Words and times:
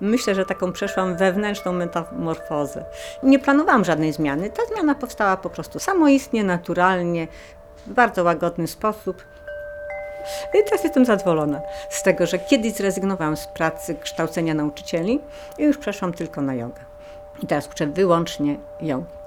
Myślę, 0.00 0.34
że 0.34 0.46
taką 0.46 0.72
przeszłam 0.72 1.16
wewnętrzną 1.16 1.72
metamorfozę. 1.72 2.84
Nie 3.22 3.38
planowałam 3.38 3.84
żadnej 3.84 4.12
zmiany. 4.12 4.50
Ta 4.50 4.62
zmiana 4.74 4.94
powstała 4.94 5.36
po 5.36 5.50
prostu 5.50 5.78
samoistnie, 5.78 6.44
naturalnie, 6.44 7.28
w 7.86 7.92
bardzo 7.92 8.24
łagodny 8.24 8.66
sposób. 8.66 9.24
I 10.60 10.64
teraz 10.64 10.84
jestem 10.84 11.04
zadowolona 11.04 11.60
z 11.90 12.02
tego, 12.02 12.26
że 12.26 12.38
kiedyś 12.38 12.72
zrezygnowałam 12.72 13.36
z 13.36 13.46
pracy 13.46 13.94
kształcenia 13.94 14.54
nauczycieli 14.54 15.20
i 15.58 15.62
już 15.62 15.78
przeszłam 15.78 16.12
tylko 16.12 16.42
na 16.42 16.54
jogę. 16.54 16.80
I 17.42 17.46
teraz 17.46 17.68
uczę 17.68 17.86
wyłącznie 17.86 18.56
jogi. 18.80 19.19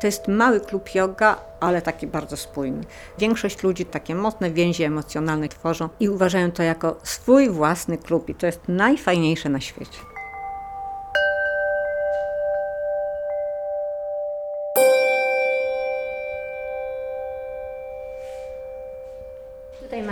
To 0.00 0.06
jest 0.06 0.28
mały 0.28 0.60
klub 0.60 0.94
yoga, 0.94 1.36
ale 1.60 1.82
taki 1.82 2.06
bardzo 2.06 2.36
spójny. 2.36 2.84
Większość 3.18 3.62
ludzi 3.62 3.86
takie 3.86 4.14
mocne 4.14 4.50
więzi 4.50 4.82
emocjonalne 4.82 5.48
tworzą 5.48 5.88
i 6.00 6.08
uważają 6.08 6.52
to 6.52 6.62
jako 6.62 6.96
swój 7.02 7.50
własny 7.50 7.98
klub 7.98 8.28
i 8.28 8.34
to 8.34 8.46
jest 8.46 8.60
najfajniejsze 8.68 9.48
na 9.48 9.60
świecie. 9.60 9.98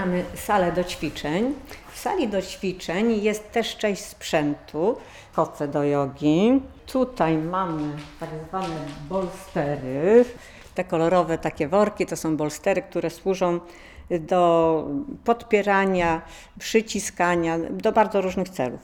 Mamy 0.08 0.24
salę 0.34 0.72
do 0.72 0.84
ćwiczeń. 0.84 1.54
W 1.92 1.98
sali 1.98 2.28
do 2.28 2.42
ćwiczeń 2.42 3.22
jest 3.22 3.52
też 3.52 3.76
część 3.76 4.04
sprzętu, 4.04 4.96
koce 5.34 5.68
do 5.68 5.84
jogi. 5.84 6.62
Tutaj 6.86 7.38
mamy 7.38 7.96
tak 8.20 8.28
zwane 8.48 8.76
bolstery. 9.08 10.24
Te 10.74 10.84
kolorowe 10.84 11.38
takie 11.38 11.68
worki 11.68 12.06
to 12.06 12.16
są 12.16 12.36
bolstery, 12.36 12.82
które 12.82 13.10
służą 13.10 13.60
do 14.10 14.84
podpierania, 15.24 16.22
przyciskania, 16.58 17.58
do 17.70 17.92
bardzo 17.92 18.20
różnych 18.20 18.48
celów. 18.48 18.80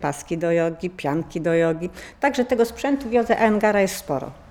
Paski 0.00 0.38
do 0.38 0.52
jogi, 0.52 0.90
pianki 0.90 1.40
do 1.40 1.54
jogi. 1.54 1.90
Także 2.20 2.44
tego 2.44 2.64
sprzętu 2.64 3.08
w 3.08 3.12
jodze 3.12 3.38
Engara 3.38 3.80
jest 3.80 3.96
sporo. 3.96 4.45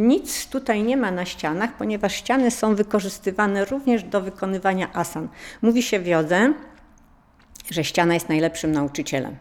Nic 0.00 0.46
tutaj 0.46 0.82
nie 0.82 0.96
ma 0.96 1.10
na 1.10 1.24
ścianach, 1.24 1.76
ponieważ 1.76 2.14
ściany 2.14 2.50
są 2.50 2.74
wykorzystywane 2.74 3.64
również 3.64 4.02
do 4.02 4.20
wykonywania 4.20 4.92
asan. 4.92 5.28
Mówi 5.62 5.82
się 5.82 5.98
w 5.98 6.06
jodze, 6.06 6.52
że 7.70 7.84
ściana 7.84 8.14
jest 8.14 8.28
najlepszym 8.28 8.72
nauczycielem. 8.72 9.36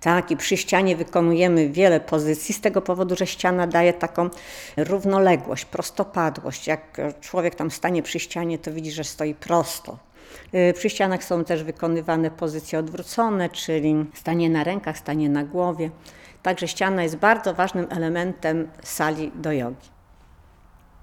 Tak, 0.00 0.30
i 0.30 0.36
przy 0.36 0.56
ścianie 0.56 0.96
wykonujemy 0.96 1.68
wiele 1.68 2.00
pozycji 2.00 2.54
z 2.54 2.60
tego 2.60 2.82
powodu, 2.82 3.16
że 3.16 3.26
ściana 3.26 3.66
daje 3.66 3.92
taką 3.92 4.30
równoległość, 4.76 5.64
prostopadłość. 5.64 6.66
Jak 6.66 6.96
człowiek 7.20 7.54
tam 7.54 7.70
stanie 7.70 8.02
przy 8.02 8.20
ścianie, 8.20 8.58
to 8.58 8.72
widzi, 8.72 8.92
że 8.92 9.04
stoi 9.04 9.34
prosto. 9.34 9.98
Przy 10.74 10.90
ścianach 10.90 11.24
są 11.24 11.44
też 11.44 11.64
wykonywane 11.64 12.30
pozycje 12.30 12.78
odwrócone, 12.78 13.48
czyli 13.48 14.04
stanie 14.14 14.50
na 14.50 14.64
rękach, 14.64 14.98
stanie 14.98 15.28
na 15.28 15.44
głowie. 15.44 15.90
Także 16.42 16.68
ściana 16.68 17.02
jest 17.02 17.16
bardzo 17.16 17.54
ważnym 17.54 17.86
elementem 17.90 18.68
sali 18.82 19.32
do 19.34 19.52
jogi. 19.52 19.88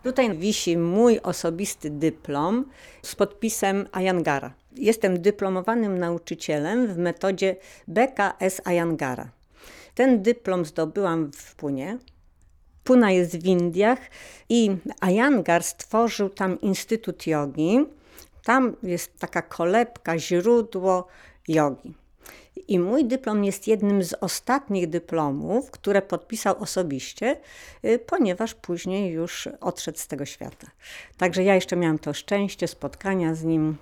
Tutaj 0.04 0.38
wisi 0.38 0.78
mój 0.78 1.20
osobisty 1.20 1.90
dyplom 1.90 2.66
z 3.02 3.16
podpisem 3.16 3.88
Ayangara. 3.92 4.54
Jestem 4.76 5.22
dyplomowanym 5.22 5.98
nauczycielem 5.98 6.88
w 6.88 6.98
metodzie 6.98 7.56
BKS 7.88 8.62
Ayangara. 8.66 9.30
Ten 9.96 10.22
dyplom 10.22 10.66
zdobyłam 10.66 11.32
w 11.32 11.56
Punie. 11.56 11.98
Puna 12.84 13.12
jest 13.12 13.38
w 13.38 13.46
Indiach 13.46 14.00
i 14.50 14.78
Ayangar 15.02 15.64
stworzył 15.64 16.30
tam 16.30 16.62
Instytut 16.62 17.28
Jogi. 17.28 17.86
Tam 18.44 18.76
jest 18.84 19.20
taka 19.20 19.42
kolebka, 19.42 20.20
źródło 20.20 21.08
jogi. 21.48 21.94
I 22.68 22.80
mój 22.80 23.06
dyplom 23.06 23.44
jest 23.44 23.68
jednym 23.68 24.04
z 24.04 24.14
ostatnich 24.14 24.90
dyplomów, 24.90 25.72
które 25.72 26.02
podpisał 26.02 26.58
osobiście, 26.60 27.38
ponieważ 28.08 28.54
później 28.54 29.12
już 29.12 29.50
odszedł 29.62 29.98
z 29.98 30.08
tego 30.08 30.26
świata. 30.26 30.68
Także 31.18 31.44
ja 31.44 31.56
jeszcze 31.56 31.76
miałam 31.76 32.00
to 32.00 32.14
szczęście 32.14 32.68
spotkania 32.68 33.36
z 33.36 33.44
nim. 33.44 33.78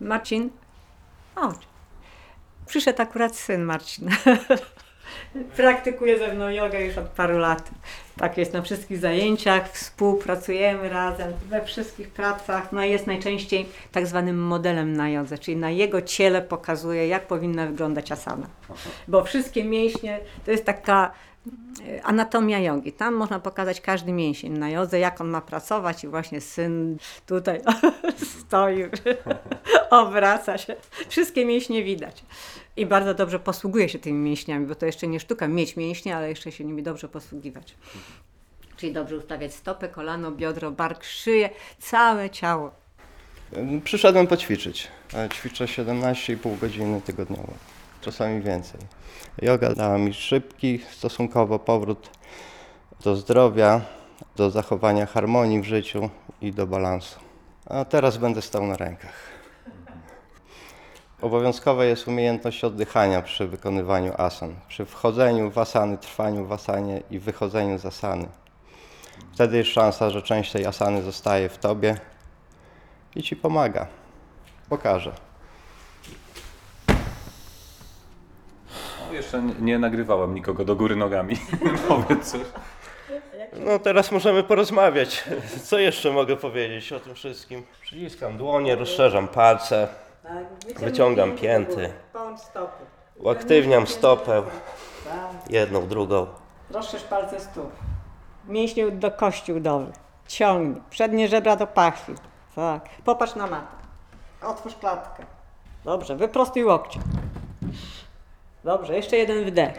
Marcin, 0.00 0.50
chodź. 1.34 1.58
Przyszedł 2.66 3.02
akurat 3.02 3.36
syn 3.36 3.62
Marcina. 3.62 4.16
Praktykuje 5.56 6.18
ze 6.18 6.34
mną 6.34 6.48
jogę 6.48 6.84
już 6.84 6.98
od 6.98 7.06
paru 7.06 7.38
lat. 7.38 7.70
Tak 8.16 8.38
jest 8.38 8.52
na 8.52 8.62
wszystkich 8.62 8.98
zajęciach, 8.98 9.72
współpracujemy 9.72 10.88
razem 10.88 11.32
we 11.48 11.64
wszystkich 11.64 12.08
pracach. 12.08 12.72
No 12.72 12.84
jest 12.84 13.06
najczęściej 13.06 13.66
tak 13.92 14.06
zwanym 14.06 14.38
modelem 14.38 14.96
na 14.96 15.08
jodze, 15.08 15.38
czyli 15.38 15.56
na 15.56 15.70
jego 15.70 16.02
ciele 16.02 16.42
pokazuje, 16.42 17.08
jak 17.08 17.26
powinna 17.26 17.66
wyglądać 17.66 18.12
asana. 18.12 18.46
Bo 19.08 19.24
wszystkie 19.24 19.64
mięśnie 19.64 20.20
to 20.44 20.50
jest 20.50 20.64
taka 20.64 21.12
anatomia 22.02 22.58
jogi. 22.58 22.92
Tam 22.92 23.14
można 23.14 23.40
pokazać 23.40 23.80
każdy 23.80 24.12
mięsień 24.12 24.58
na 24.58 24.70
jodze, 24.70 24.98
jak 24.98 25.20
on 25.20 25.28
ma 25.28 25.40
pracować 25.40 26.04
i 26.04 26.08
właśnie 26.08 26.40
syn 26.40 26.96
tutaj 27.26 27.60
stoi, 28.40 28.84
obraca 29.90 30.58
się. 30.58 30.76
Wszystkie 31.08 31.46
mięśnie 31.46 31.84
widać. 31.84 32.24
I 32.76 32.86
bardzo 32.86 33.14
dobrze 33.14 33.38
posługuje 33.38 33.88
się 33.88 33.98
tymi 33.98 34.18
mięśniami, 34.18 34.66
bo 34.66 34.74
to 34.74 34.86
jeszcze 34.86 35.06
nie 35.06 35.20
sztuka 35.20 35.48
mieć 35.48 35.76
mięśnie, 35.76 36.16
ale 36.16 36.28
jeszcze 36.28 36.52
się 36.52 36.64
nimi 36.64 36.82
dobrze 36.82 37.08
posługiwać. 37.08 37.74
Czyli 38.76 38.92
dobrze 38.92 39.16
ustawiać 39.16 39.54
stopę, 39.54 39.88
kolano, 39.88 40.32
biodro, 40.32 40.70
bark, 40.70 41.04
szyję, 41.04 41.50
całe 41.78 42.30
ciało. 42.30 42.70
Przyszedłem 43.84 44.26
poćwiczyć. 44.26 44.88
Ćwiczę 45.34 45.64
17,5 45.64 46.58
godziny 46.58 47.00
tygodniowo, 47.00 47.52
czasami 48.00 48.42
więcej. 48.42 48.80
Yoga 49.42 49.74
dała 49.74 49.98
mi 49.98 50.14
szybki 50.14 50.80
stosunkowo 50.90 51.58
powrót 51.58 52.10
do 53.04 53.16
zdrowia, 53.16 53.80
do 54.36 54.50
zachowania 54.50 55.06
harmonii 55.06 55.60
w 55.60 55.64
życiu 55.64 56.10
i 56.40 56.52
do 56.52 56.66
balansu. 56.66 57.20
A 57.66 57.84
teraz 57.84 58.16
będę 58.16 58.42
stał 58.42 58.66
na 58.66 58.76
rękach. 58.76 59.35
Obowiązkowa 61.22 61.84
jest 61.84 62.08
umiejętność 62.08 62.64
oddychania 62.64 63.22
przy 63.22 63.48
wykonywaniu 63.48 64.12
asan. 64.18 64.54
Przy 64.68 64.84
wchodzeniu 64.84 65.50
w 65.50 65.58
asany, 65.58 65.98
trwaniu 65.98 66.46
w 66.46 66.52
asanie 66.52 67.02
i 67.10 67.18
wychodzeniu 67.18 67.78
z 67.78 67.86
asany. 67.86 68.28
Wtedy 69.34 69.56
jest 69.56 69.70
szansa, 69.70 70.10
że 70.10 70.22
część 70.22 70.52
tej 70.52 70.66
asany 70.66 71.02
zostaje 71.02 71.48
w 71.48 71.58
tobie 71.58 71.96
i 73.14 73.22
ci 73.22 73.36
pomaga. 73.36 73.86
Pokażę. 74.68 75.12
No, 79.06 79.12
jeszcze 79.12 79.42
nie, 79.42 79.78
nagrywałem 79.78 80.34
nikogo 80.34 80.64
do 80.64 80.76
góry 80.76 80.96
nogami. 80.96 81.36
Powiedz 81.88 82.32
coś. 82.32 82.40
No 83.52 83.78
teraz 83.78 84.12
możemy 84.12 84.42
porozmawiać. 84.42 85.24
Co 85.62 85.78
jeszcze 85.78 86.10
mogę 86.10 86.36
powiedzieć 86.36 86.92
o 86.92 87.00
tym 87.00 87.14
wszystkim? 87.14 87.62
Przyciskam 87.82 88.38
dłonie, 88.38 88.76
rozszerzam 88.76 89.28
palce, 89.28 89.88
Wyciągam 90.76 91.36
pięty. 91.36 91.92
stopy. 92.36 92.84
uaktywniam 93.18 93.86
stopę, 93.86 94.42
jedną, 95.50 95.88
drugą. 95.88 96.26
Rozszerz 96.70 97.02
palce 97.02 97.40
stóp. 97.40 97.72
Mięśnie 98.48 98.90
do 98.90 99.10
kości 99.10 99.52
udowych. 99.52 99.94
Ciągnij. 100.28 100.82
Przednie 100.90 101.28
żebra 101.28 101.56
do 101.56 101.66
pachwi. 101.66 102.14
Tak. 102.54 102.88
Popatrz 103.04 103.34
na 103.34 103.46
matę. 103.46 103.66
Otwórz 104.42 104.74
klatkę. 104.74 105.24
Dobrze, 105.84 106.16
wyprostuj 106.16 106.64
łokcie. 106.64 107.00
Dobrze, 108.64 108.96
jeszcze 108.96 109.16
jeden 109.16 109.44
wdech. 109.44 109.74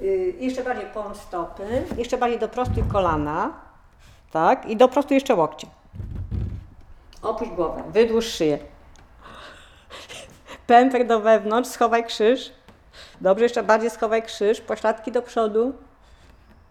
Yy, 0.00 0.34
jeszcze 0.38 0.64
bardziej 0.64 0.86
połącz 0.86 1.16
stopy. 1.16 1.84
Jeszcze 1.96 2.18
bardziej 2.18 2.38
doprostuj 2.38 2.82
kolana. 2.92 3.52
Tak. 4.32 4.66
I 4.66 4.76
doprostuj 4.76 5.14
jeszcze 5.14 5.34
łokcie. 5.34 5.66
Opuść 7.22 7.50
głowę. 7.50 7.82
Wydłuż 7.88 8.26
szyję. 8.26 8.58
Pępek 10.66 11.06
do 11.06 11.20
wewnątrz. 11.20 11.70
Schowaj 11.70 12.04
krzyż. 12.04 12.52
Dobrze, 13.20 13.44
jeszcze 13.44 13.62
bardziej 13.62 13.90
schowaj 13.90 14.22
krzyż, 14.22 14.60
pośladki 14.60 15.12
do 15.12 15.22
przodu 15.22 15.72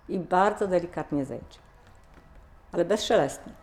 i 0.09 0.19
bardzo 0.19 0.67
delikatnie 0.67 1.25
zejdź. 1.25 1.59
Ale 2.71 2.85
bezszelestnie. 2.85 3.53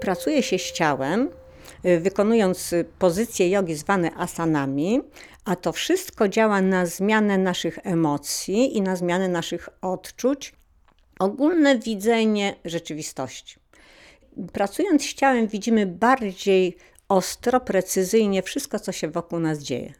Pracuje 0.00 0.42
się 0.42 0.58
z 0.58 0.72
ciałem, 0.72 1.30
wykonując 2.00 2.74
pozycje 2.98 3.50
jogi 3.50 3.74
zwane 3.74 4.10
asanami, 4.16 5.02
a 5.48 5.56
to 5.56 5.72
wszystko 5.72 6.28
działa 6.28 6.60
na 6.60 6.86
zmianę 6.86 7.38
naszych 7.38 7.78
emocji 7.82 8.76
i 8.76 8.82
na 8.82 8.96
zmianę 8.96 9.28
naszych 9.28 9.68
odczuć, 9.82 10.52
ogólne 11.18 11.78
widzenie 11.78 12.54
rzeczywistości. 12.64 13.56
Pracując 14.52 15.02
z 15.02 15.14
ciałem, 15.14 15.46
widzimy 15.46 15.86
bardziej 15.86 16.76
ostro, 17.08 17.60
precyzyjnie 17.60 18.42
wszystko, 18.42 18.78
co 18.78 18.92
się 18.92 19.08
wokół 19.08 19.38
nas 19.38 19.58
dzieje. 19.58 19.92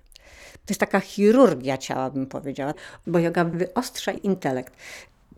To 0.53 0.69
jest 0.69 0.81
taka 0.81 1.01
chirurgia 1.01 1.79
ciała, 1.79 2.11
bym 2.11 2.27
powiedziała, 2.27 2.75
bo 3.07 3.19
yoga 3.19 3.45
wyostrza 3.45 4.13
intelekt. 4.13 4.75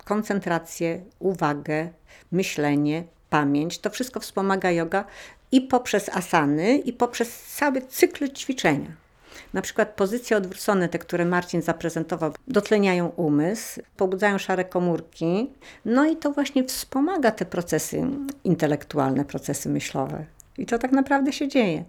koncentrację, 0.04 1.04
uwagę, 1.18 1.88
myślenie, 2.32 3.04
pamięć. 3.30 3.78
To 3.78 3.90
wszystko 3.90 4.20
wspomaga 4.20 4.70
yoga 4.70 5.04
i 5.52 5.60
poprzez 5.60 6.08
asany, 6.08 6.78
i 6.78 6.92
poprzez 6.92 7.42
cały 7.42 7.82
cykl 7.82 8.28
ćwiczenia. 8.32 9.09
Na 9.52 9.62
przykład 9.62 9.88
pozycje 9.88 10.36
odwrócone, 10.36 10.88
te, 10.88 10.98
które 10.98 11.24
Marcin 11.24 11.62
zaprezentował, 11.62 12.32
dotleniają 12.48 13.08
umysł, 13.08 13.80
pobudzają 13.96 14.38
szare 14.38 14.64
komórki, 14.64 15.50
no 15.84 16.06
i 16.06 16.16
to 16.16 16.32
właśnie 16.32 16.64
wspomaga 16.64 17.30
te 17.30 17.44
procesy 17.44 18.06
intelektualne, 18.44 19.24
procesy 19.24 19.68
myślowe. 19.68 20.24
I 20.58 20.66
to 20.66 20.78
tak 20.78 20.92
naprawdę 20.92 21.32
się 21.32 21.48
dzieje. 21.48 21.84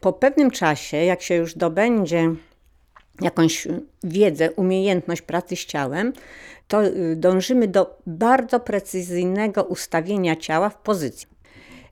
Po 0.00 0.12
pewnym 0.12 0.50
czasie, 0.50 0.96
jak 0.96 1.22
się 1.22 1.34
już 1.34 1.54
dobędzie 1.54 2.34
jakąś 3.20 3.68
wiedzę, 4.04 4.50
umiejętność 4.50 5.22
pracy 5.22 5.56
z 5.56 5.66
ciałem, 5.66 6.12
to 6.68 6.84
y, 6.84 7.16
dążymy 7.16 7.68
do 7.68 7.98
bardzo 8.06 8.60
precyzyjnego 8.60 9.64
ustawienia 9.64 10.36
ciała 10.36 10.68
w 10.68 10.76
pozycji. 10.76 11.28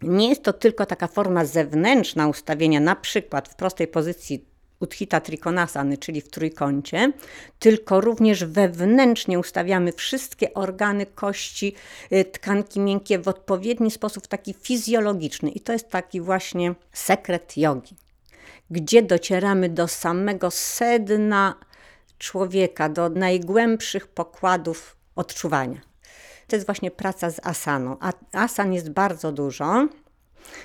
Nie 0.03 0.29
jest 0.29 0.43
to 0.43 0.53
tylko 0.53 0.87
taka 0.87 1.07
forma 1.07 1.45
zewnętrzna 1.45 2.29
ustawienia, 2.29 2.81
na 2.81 2.97
przykład 2.97 3.49
w 3.49 3.55
prostej 3.55 3.87
pozycji 3.87 4.45
Utthita 4.81 5.21
Trikonasany, 5.21 5.99
czyli 5.99 6.21
w 6.21 6.31
trójkącie, 6.31 7.13
tylko 7.59 8.01
również 8.01 8.45
wewnętrznie 8.45 9.39
ustawiamy 9.39 9.93
wszystkie 9.93 10.55
organy, 10.55 11.07
kości, 11.07 11.75
y, 12.13 12.25
tkanki 12.25 12.81
miękkie 12.81 13.19
w 13.19 13.29
odpowiedni 13.29 13.91
sposób, 13.91 14.27
taki 14.27 14.55
fizjologiczny. 14.55 15.51
I 15.51 15.61
to 15.61 15.73
jest 15.73 15.89
taki 15.89 16.21
właśnie 16.21 16.75
sekret 16.93 17.57
jogi, 17.57 17.97
gdzie 18.71 19.03
docieramy 19.03 19.69
do 19.69 19.89
samego 19.89 20.51
sedna 20.51 21.55
człowieka, 22.19 22.89
do 22.89 23.09
najgłębszych 23.09 24.07
pokładów 24.07 24.97
odczuwania. 25.17 25.81
To 26.49 26.57
jest 26.57 26.67
właśnie 26.67 26.91
praca 26.91 27.31
z 27.31 27.41
asaną. 27.47 27.97
A 28.01 28.13
asan 28.33 28.73
jest 28.73 28.91
bardzo 28.91 29.33
dużo. 29.33 29.89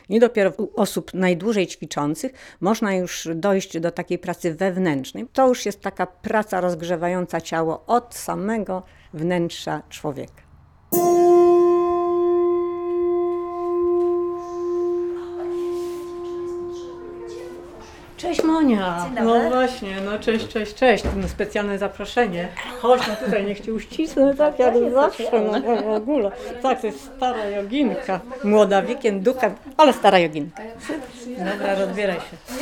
I 0.10 0.20
dopiero 0.20 0.52
u 0.58 0.81
osób 0.81 1.14
najdłużej 1.14 1.68
ćwiczących 1.68 2.31
można 2.62 2.96
już 2.96 3.28
dojść 3.36 3.80
do 3.80 3.92
takiej 3.92 4.20
pracy 4.20 4.54
wewnętrznej. 4.54 5.25
To 5.34 5.48
już 5.48 5.66
jest 5.66 5.81
taka 5.81 6.08
praca 6.08 6.62
rozgrzewająca 6.62 7.42
ciało 7.42 7.84
od 7.86 8.16
samego 8.16 8.84
wnętrza 9.14 9.81
człowieka. 9.90 10.52
Cześć 18.33 18.45
Monia. 18.45 19.09
No 19.24 19.50
właśnie, 19.50 20.01
no 20.06 20.19
cześć, 20.19 20.47
cześć, 20.47 20.75
cześć. 20.75 21.03
No, 21.15 21.27
specjalne 21.27 21.77
zaproszenie. 21.77 22.47
Chodź 22.81 23.01
no 23.07 23.15
tutaj, 23.25 23.45
niech 23.45 23.59
cię 23.59 23.74
uścisnę, 23.74 24.35
tak 24.35 24.59
jak 24.59 24.74
zawsze, 24.94 25.41
no 25.41 25.83
w 25.83 25.88
ogóle. 25.88 26.31
Tak, 26.62 26.81
to 26.81 26.88
jest 26.88 27.12
stara 27.18 27.45
joginka. 27.50 28.19
Młoda 28.44 28.81
wiekiem, 28.81 29.21
duchem, 29.21 29.56
ale 29.77 29.94
stara 29.94 30.19
joginka. 30.19 30.63
Dobra, 31.38 31.75
rozbieraj 31.75 32.15
się. 32.15 32.56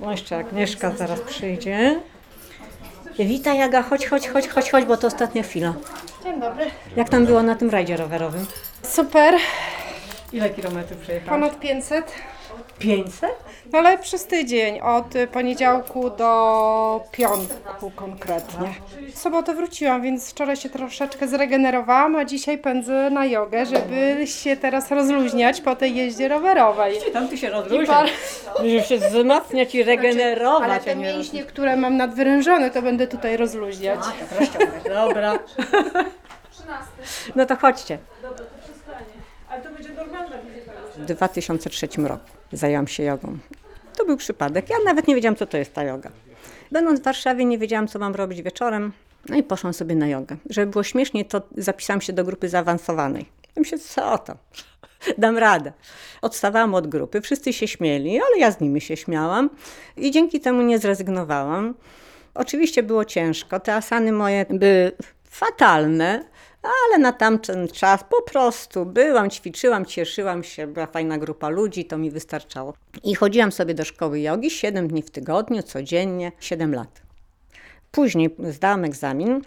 No 0.00 0.10
jeszcze 0.10 0.36
Agnieszka 0.36 0.90
zaraz 0.90 1.20
przyjdzie. 1.20 2.00
Witaj 3.18 3.58
Jaga, 3.58 3.82
chodź, 3.82 4.06
chodź, 4.06 4.28
chodź, 4.28 4.48
chodź, 4.48 4.70
chodź, 4.70 4.84
bo 4.84 4.96
to 4.96 5.06
ostatnia 5.06 5.42
chwila. 5.42 5.74
Dzień 6.24 6.40
dobry. 6.40 6.64
Jak 6.96 7.08
tam 7.08 7.26
było 7.26 7.42
na 7.42 7.54
tym 7.54 7.70
rajdzie 7.70 7.96
rowerowym? 7.96 8.46
Super, 8.82 9.34
Ile 10.32 10.50
kilometrów 10.50 11.00
przejechałaś? 11.00 11.40
ponad 11.40 11.60
500. 11.60 12.12
500? 12.78 13.30
No 13.72 13.78
ale 13.78 13.98
przez 13.98 14.26
tydzień, 14.26 14.80
od 14.80 15.16
y, 15.16 15.26
poniedziałku 15.26 16.10
do 16.10 17.04
piątku 17.12 17.90
konkretnie. 17.96 18.68
W 19.14 19.18
sobotę 19.18 19.54
wróciłam, 19.54 20.02
więc 20.02 20.30
wczoraj 20.30 20.56
się 20.56 20.70
troszeczkę 20.70 21.28
zregenerowałam, 21.28 22.16
a 22.16 22.24
dzisiaj 22.24 22.58
pędzę 22.58 23.10
na 23.10 23.26
jogę, 23.26 23.66
żeby 23.66 24.26
się 24.26 24.56
teraz 24.56 24.90
rozluźniać 24.90 25.60
po 25.60 25.76
tej 25.76 25.94
jeździe 25.96 26.28
rowerowej. 26.28 26.98
Tam 27.12 27.28
ty 27.28 27.38
się 27.38 27.50
rozluźniasz. 27.50 27.88
bar- 27.88 28.08
Żeby 28.66 28.82
się 28.82 28.98
wzmacniać 28.98 29.74
i 29.74 29.82
regenerować, 29.84 30.62
Ale 30.64 30.74
a 30.74 30.78
te 30.80 30.96
nie 30.96 31.04
mięśnie, 31.04 31.44
które 31.44 31.76
mam 31.76 31.96
nadwyrężone, 31.96 32.70
to 32.70 32.82
będę 32.82 33.06
tutaj 33.06 33.36
rozluźniać. 33.36 34.00
rozciągać. 34.40 34.82
Dobra. 34.84 35.38
No 37.36 37.46
to 37.46 37.56
chodźcie. 37.56 37.98
W 40.98 41.04
2003 41.04 41.88
roku 41.96 42.30
zajęłam 42.52 42.88
się 42.88 43.02
jogą. 43.02 43.38
To 43.96 44.04
był 44.04 44.16
przypadek. 44.16 44.70
Ja 44.70 44.76
nawet 44.84 45.08
nie 45.08 45.14
wiedziałam, 45.14 45.36
co 45.36 45.46
to 45.46 45.56
jest 45.56 45.74
ta 45.74 45.84
joga. 45.84 46.10
Będąc 46.72 47.00
w 47.00 47.02
Warszawie, 47.02 47.44
nie 47.44 47.58
wiedziałam, 47.58 47.88
co 47.88 47.98
mam 47.98 48.14
robić 48.14 48.42
wieczorem. 48.42 48.92
No 49.28 49.36
i 49.36 49.42
poszłam 49.42 49.74
sobie 49.74 49.94
na 49.94 50.06
jogę. 50.06 50.36
Żeby 50.50 50.72
było 50.72 50.82
śmiesznie, 50.82 51.24
to 51.24 51.42
zapisałam 51.56 52.00
się 52.00 52.12
do 52.12 52.24
grupy 52.24 52.48
zaawansowanej. 52.48 53.26
Ja 53.56 53.60
myślę, 53.60 53.78
co 53.78 54.18
to? 54.18 54.36
Dam 55.18 55.38
radę. 55.38 55.72
Odstawałam 56.22 56.74
od 56.74 56.86
grupy, 56.86 57.20
wszyscy 57.20 57.52
się 57.52 57.68
śmieli, 57.68 58.20
ale 58.20 58.38
ja 58.38 58.50
z 58.50 58.60
nimi 58.60 58.80
się 58.80 58.96
śmiałam 58.96 59.50
i 59.96 60.10
dzięki 60.10 60.40
temu 60.40 60.62
nie 60.62 60.78
zrezygnowałam. 60.78 61.74
Oczywiście 62.34 62.82
było 62.82 63.04
ciężko, 63.04 63.60
te 63.60 63.74
asany 63.74 64.12
moje 64.12 64.46
były 64.50 64.92
fatalne, 65.30 66.24
ale 66.66 66.98
na 66.98 67.12
tamten 67.12 67.68
czas 67.68 68.04
po 68.10 68.22
prostu 68.22 68.86
byłam, 68.86 69.30
ćwiczyłam, 69.30 69.86
cieszyłam 69.86 70.44
się, 70.44 70.66
była 70.66 70.86
fajna 70.86 71.18
grupa 71.18 71.48
ludzi, 71.48 71.84
to 71.84 71.98
mi 71.98 72.10
wystarczało. 72.10 72.74
I 73.04 73.14
chodziłam 73.14 73.52
sobie 73.52 73.74
do 73.74 73.84
szkoły 73.84 74.20
jogi 74.20 74.50
7 74.50 74.88
dni 74.88 75.02
w 75.02 75.10
tygodniu, 75.10 75.62
codziennie, 75.62 76.32
7 76.40 76.74
lat. 76.74 77.02
Później 77.90 78.36
zdałam 78.50 78.84
egzamin 78.84 79.42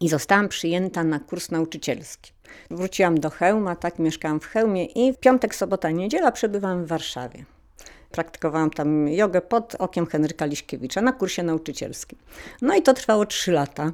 i 0.00 0.08
zostałam 0.08 0.48
przyjęta 0.48 1.04
na 1.04 1.20
kurs 1.20 1.50
nauczycielski. 1.50 2.32
Wróciłam 2.70 3.20
do 3.20 3.30
Chełma, 3.30 3.76
tak 3.76 3.98
mieszkałam 3.98 4.40
w 4.40 4.46
Chełmie 4.46 4.84
i 4.84 5.12
w 5.12 5.16
piątek, 5.18 5.54
sobota, 5.54 5.90
niedziela 5.90 6.32
przebywałam 6.32 6.84
w 6.84 6.88
Warszawie. 6.88 7.44
Praktykowałam 8.10 8.70
tam 8.70 9.08
jogę 9.08 9.40
pod 9.40 9.74
okiem 9.74 10.06
Henryka 10.06 10.46
Liśkiewicza 10.46 11.02
na 11.02 11.12
kursie 11.12 11.42
nauczycielskim. 11.42 12.18
No 12.62 12.76
i 12.76 12.82
to 12.82 12.94
trwało 12.94 13.26
trzy 13.26 13.52
lata. 13.52 13.92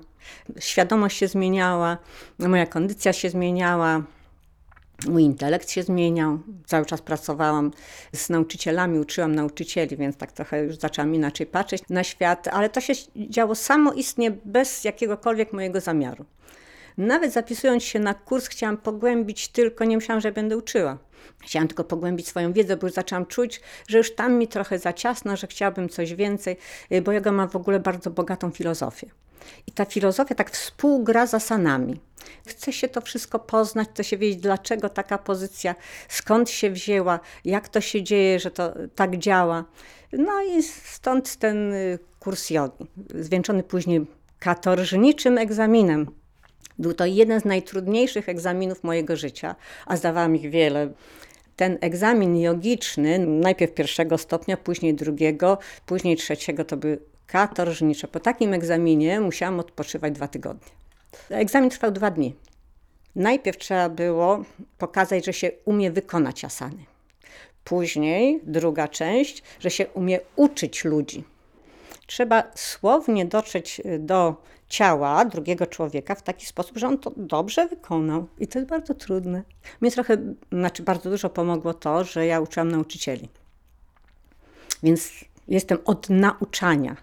Świadomość 0.58 1.18
się 1.18 1.28
zmieniała, 1.28 1.98
moja 2.38 2.66
kondycja 2.66 3.12
się 3.12 3.30
zmieniała, 3.30 4.02
mój 5.06 5.22
intelekt 5.22 5.70
się 5.70 5.82
zmieniał. 5.82 6.38
Cały 6.66 6.86
czas 6.86 7.02
pracowałam 7.02 7.70
z 8.12 8.30
nauczycielami, 8.30 8.98
uczyłam 8.98 9.34
nauczycieli, 9.34 9.96
więc 9.96 10.16
tak 10.16 10.32
trochę 10.32 10.64
już 10.64 10.76
zaczęłam 10.76 11.14
inaczej 11.14 11.46
patrzeć 11.46 11.82
na 11.90 12.04
świat, 12.04 12.48
ale 12.48 12.68
to 12.68 12.80
się 12.80 12.92
działo 13.16 13.54
samoistnie, 13.54 14.30
bez 14.44 14.84
jakiegokolwiek 14.84 15.52
mojego 15.52 15.80
zamiaru. 15.80 16.24
Nawet 16.98 17.32
zapisując 17.32 17.82
się 17.82 17.98
na 17.98 18.14
kurs, 18.14 18.48
chciałam 18.48 18.76
pogłębić 18.76 19.48
tylko, 19.48 19.84
nie 19.84 19.96
myślałam, 19.96 20.20
że 20.20 20.32
będę 20.32 20.56
uczyła. 20.56 20.98
Chciałam 21.42 21.68
tylko 21.68 21.84
pogłębić 21.84 22.28
swoją 22.28 22.52
wiedzę, 22.52 22.76
bo 22.76 22.86
już 22.86 22.94
zaczęłam 22.94 23.26
czuć, 23.26 23.60
że 23.88 23.98
już 23.98 24.14
tam 24.14 24.34
mi 24.34 24.48
trochę 24.48 24.78
za 24.78 24.92
ciasno, 24.92 25.36
że 25.36 25.46
chciałabym 25.46 25.88
coś 25.88 26.14
więcej, 26.14 26.56
bo 27.04 27.12
yoga 27.12 27.32
ma 27.32 27.46
w 27.46 27.56
ogóle 27.56 27.80
bardzo 27.80 28.10
bogatą 28.10 28.50
filozofię. 28.50 29.10
I 29.66 29.72
ta 29.72 29.84
filozofia 29.84 30.34
tak 30.34 30.50
współgra 30.50 31.26
z 31.26 31.34
asanami. 31.34 32.00
Chce 32.46 32.72
się 32.72 32.88
to 32.88 33.00
wszystko 33.00 33.38
poznać, 33.38 33.88
chce 33.88 34.04
się 34.04 34.18
wiedzieć, 34.18 34.40
dlaczego 34.40 34.88
taka 34.88 35.18
pozycja, 35.18 35.74
skąd 36.08 36.50
się 36.50 36.70
wzięła, 36.70 37.20
jak 37.44 37.68
to 37.68 37.80
się 37.80 38.02
dzieje, 38.02 38.40
że 38.40 38.50
to 38.50 38.74
tak 38.94 39.16
działa. 39.16 39.64
No 40.12 40.42
i 40.42 40.62
stąd 40.62 41.36
ten 41.36 41.72
y, 41.72 41.98
kurs 42.20 42.50
jogi, 42.50 42.86
zwieńczony 43.14 43.62
później 43.62 44.06
katorżniczym 44.38 45.38
egzaminem. 45.38 46.10
Był 46.78 46.92
to 46.94 47.06
jeden 47.06 47.40
z 47.40 47.44
najtrudniejszych 47.44 48.28
egzaminów 48.28 48.84
mojego 48.84 49.16
życia, 49.16 49.54
a 49.86 49.96
zdawałam 49.96 50.36
ich 50.36 50.50
wiele. 50.50 50.92
Ten 51.56 51.78
egzamin 51.80 52.36
jogiczny, 52.36 53.18
najpierw 53.18 53.74
pierwszego 53.74 54.18
stopnia, 54.18 54.56
później 54.56 54.94
drugiego, 54.94 55.58
później 55.86 56.16
trzeciego, 56.16 56.64
to 56.64 56.76
były 56.76 56.98
katorżnicze. 57.26 58.08
Po 58.08 58.20
takim 58.20 58.54
egzaminie 58.54 59.20
musiałam 59.20 59.60
odpoczywać 59.60 60.12
dwa 60.12 60.28
tygodnie. 60.28 60.70
Egzamin 61.30 61.70
trwał 61.70 61.90
dwa 61.90 62.10
dni. 62.10 62.34
Najpierw 63.16 63.58
trzeba 63.58 63.88
było 63.88 64.44
pokazać, 64.78 65.24
że 65.24 65.32
się 65.32 65.50
umie 65.64 65.90
wykonać 65.90 66.44
asany. 66.44 66.84
Później 67.64 68.40
druga 68.42 68.88
część, 68.88 69.42
że 69.60 69.70
się 69.70 69.86
umie 69.86 70.20
uczyć 70.36 70.84
ludzi. 70.84 71.24
Trzeba 72.06 72.42
słownie 72.54 73.24
dotrzeć 73.24 73.80
y, 73.86 73.98
do 73.98 74.42
ciała 74.68 75.24
drugiego 75.24 75.66
człowieka 75.66 76.14
w 76.14 76.22
taki 76.22 76.46
sposób, 76.46 76.78
że 76.78 76.86
on 76.86 76.98
to 76.98 77.12
dobrze 77.16 77.68
wykonał. 77.68 78.26
I 78.38 78.46
to 78.46 78.58
jest 78.58 78.70
bardzo 78.70 78.94
trudne. 78.94 79.42
Mnie 79.80 79.90
trochę, 79.90 80.16
znaczy 80.52 80.82
bardzo 80.82 81.10
dużo 81.10 81.30
pomogło 81.30 81.74
to, 81.74 82.04
że 82.04 82.26
ja 82.26 82.40
uczyłam 82.40 82.70
nauczycieli. 82.70 83.28
Więc 84.82 85.10
jestem 85.48 85.78
od 85.84 86.10
nauczania, 86.10 86.96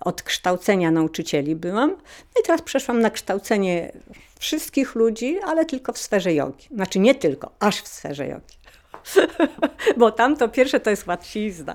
od 0.00 0.22
kształcenia 0.22 0.90
nauczycieli 0.90 1.56
byłam. 1.56 1.90
No 2.34 2.40
i 2.40 2.44
teraz 2.44 2.62
przeszłam 2.62 3.00
na 3.00 3.10
kształcenie 3.10 3.92
wszystkich 4.38 4.94
ludzi, 4.94 5.38
ale 5.44 5.64
tylko 5.64 5.92
w 5.92 5.98
sferze 5.98 6.34
jogi. 6.34 6.68
Znaczy 6.74 6.98
nie 6.98 7.14
tylko, 7.14 7.50
aż 7.60 7.82
w 7.82 7.88
sferze 7.88 8.26
jogi. 8.26 8.56
Bo 9.98 10.10
tam 10.10 10.36
to 10.36 10.48
pierwsze 10.48 10.80
to 10.80 10.90
jest 10.90 11.06
łatwizna. 11.06 11.74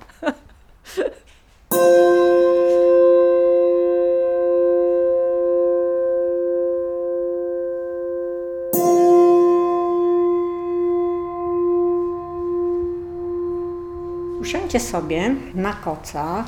Usiądźcie 14.71 14.91
sobie 14.91 15.35
na 15.53 15.73
kocach, 15.73 16.45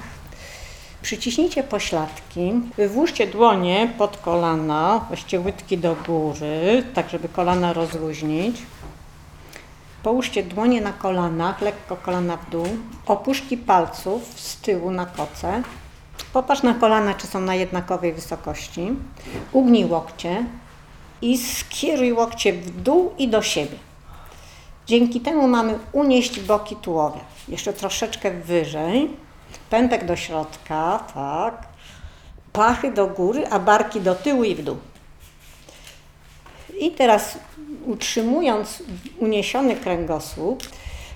przyciśnijcie 1.01 1.63
pośladki, 1.63 2.53
włóżcie 2.89 3.27
dłonie 3.27 3.94
pod 3.98 4.18
kolana, 4.18 5.06
właściwie 5.08 5.44
łydki 5.44 5.77
do 5.77 5.96
góry, 6.08 6.84
tak 6.94 7.10
żeby 7.10 7.30
kolana 7.30 7.74
rozluźnić. 7.74 8.62
Połóżcie 10.03 10.44
dłonie 10.44 10.82
na 10.82 10.94
kolanach, 10.94 11.62
lekko 11.62 11.96
kolana 11.96 12.38
w 12.38 12.50
dół, 12.50 12.68
opuszki 13.06 13.58
palców 13.58 14.39
z 14.39 14.58
tyłu 14.58 14.92
na 14.92 15.06
koce. 15.06 15.62
Popatrz 16.34 16.63
na 16.63 16.74
kolana, 16.74 17.13
czy 17.13 17.27
są 17.27 17.39
na 17.39 17.56
jednakowej 17.56 18.13
wysokości. 18.13 18.92
Ugnij 19.51 19.86
łokcie 19.86 20.46
i 21.22 21.38
skieruj 21.38 22.13
łokcie 22.13 22.53
w 22.53 22.82
dół 22.82 23.13
i 23.18 23.27
do 23.27 23.42
siebie. 23.42 23.93
Dzięki 24.88 25.22
temu 25.22 25.48
mamy 25.48 25.80
unieść 25.92 26.40
boki 26.40 26.75
tułowia. 26.75 27.22
Jeszcze 27.48 27.74
troszeczkę 27.74 28.32
wyżej. 28.32 29.10
Pępek 29.70 30.06
do 30.06 30.16
środka, 30.16 31.04
tak. 31.13 31.68
Pachy 32.54 32.92
do 32.92 33.08
góry, 33.08 33.48
a 33.48 33.60
barki 33.60 34.02
do 34.02 34.16
tyłu 34.16 34.44
i 34.44 34.56
w 34.56 34.63
dół. 34.63 34.78
I 36.80 36.92
teraz 36.92 37.38
utrzymując 37.86 38.84
uniesiony 39.20 39.75
kręgosłup, 39.75 40.63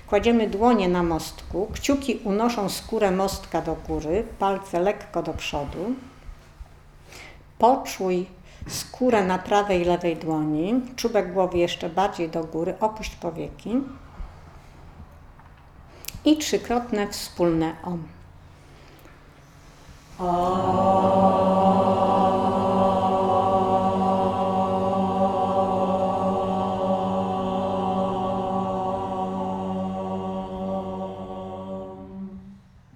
kładziemy 0.06 0.50
dłonie 0.50 0.88
na 0.88 1.02
mostku, 1.02 1.68
kciuki 1.74 2.16
unoszą 2.24 2.68
skórę 2.68 3.10
mostka 3.10 3.62
do 3.62 3.76
góry, 3.88 4.24
palce 4.38 4.80
lekko 4.80 5.22
do 5.22 5.32
przodu. 5.32 5.94
Poczuj 7.58 8.26
skórę 8.68 9.24
na 9.24 9.38
prawej 9.38 9.82
i 9.82 9.84
lewej 9.84 10.16
dłoni, 10.16 10.80
czubek 10.96 11.32
głowy 11.32 11.58
jeszcze 11.58 11.90
bardziej 11.90 12.28
do 12.28 12.44
góry, 12.44 12.74
opuść 12.80 13.16
powieki. 13.16 13.80
I 16.24 16.36
trzykrotne 16.36 17.08
wspólne 17.08 17.76
om. 17.84 18.02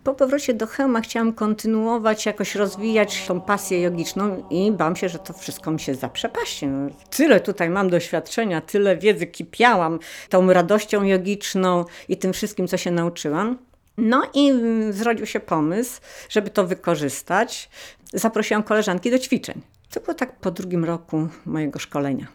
Po 0.05 0.15
powrocie 0.15 0.55
do 0.55 0.67
Chełma 0.67 1.01
chciałam 1.01 1.33
kontynuować, 1.33 2.27
jakoś 2.27 2.55
rozwijać 2.55 3.25
tą 3.27 3.41
pasję 3.41 3.81
jogiczną 3.81 4.45
i 4.51 4.73
bałam 4.73 4.97
się, 4.97 5.09
że 5.09 5.19
to 5.19 5.33
wszystko 5.33 5.71
mi 5.71 5.81
się 5.81 5.95
zaprzepaści. 5.95 6.67
Tyle 7.11 7.41
tutaj 7.41 7.71
mam 7.71 7.91
doświadczenia, 7.91 8.61
tyle 8.61 8.97
wiedzy 8.97 9.27
kipiałam 9.27 9.99
tą 10.29 10.53
radością 10.53 11.03
jogiczną 11.03 11.85
i 12.09 12.17
tym 12.17 12.33
wszystkim, 12.33 12.69
co 12.69 12.77
się 12.77 12.91
nauczyłam. 12.91 13.59
No 13.97 14.23
i 14.35 14.51
mm, 14.51 14.93
zrodził 14.93 15.27
się 15.27 15.41
pomysł, 15.41 16.01
żeby 16.29 16.51
to 16.51 16.67
wykorzystać. 16.67 17.71
Zaprosiłam 18.13 18.63
koleżanki 18.63 19.11
do 19.11 19.19
ćwiczeń. 19.19 19.61
To 19.91 20.01
było 20.01 20.15
tak 20.15 20.37
po 20.37 20.51
drugim 20.51 20.85
roku 20.85 21.29
mojego 21.47 21.79
szkolenia. 21.79 22.27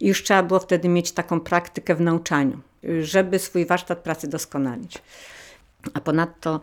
I 0.00 0.08
już 0.08 0.22
trzeba 0.22 0.42
było 0.42 0.60
wtedy 0.60 0.88
mieć 0.88 1.12
taką 1.12 1.40
praktykę 1.40 1.94
w 1.94 2.00
nauczaniu, 2.00 2.60
żeby 3.02 3.38
swój 3.38 3.66
warsztat 3.66 3.98
pracy 3.98 4.28
doskonalić. 4.28 5.02
A 5.94 6.00
ponadto, 6.00 6.60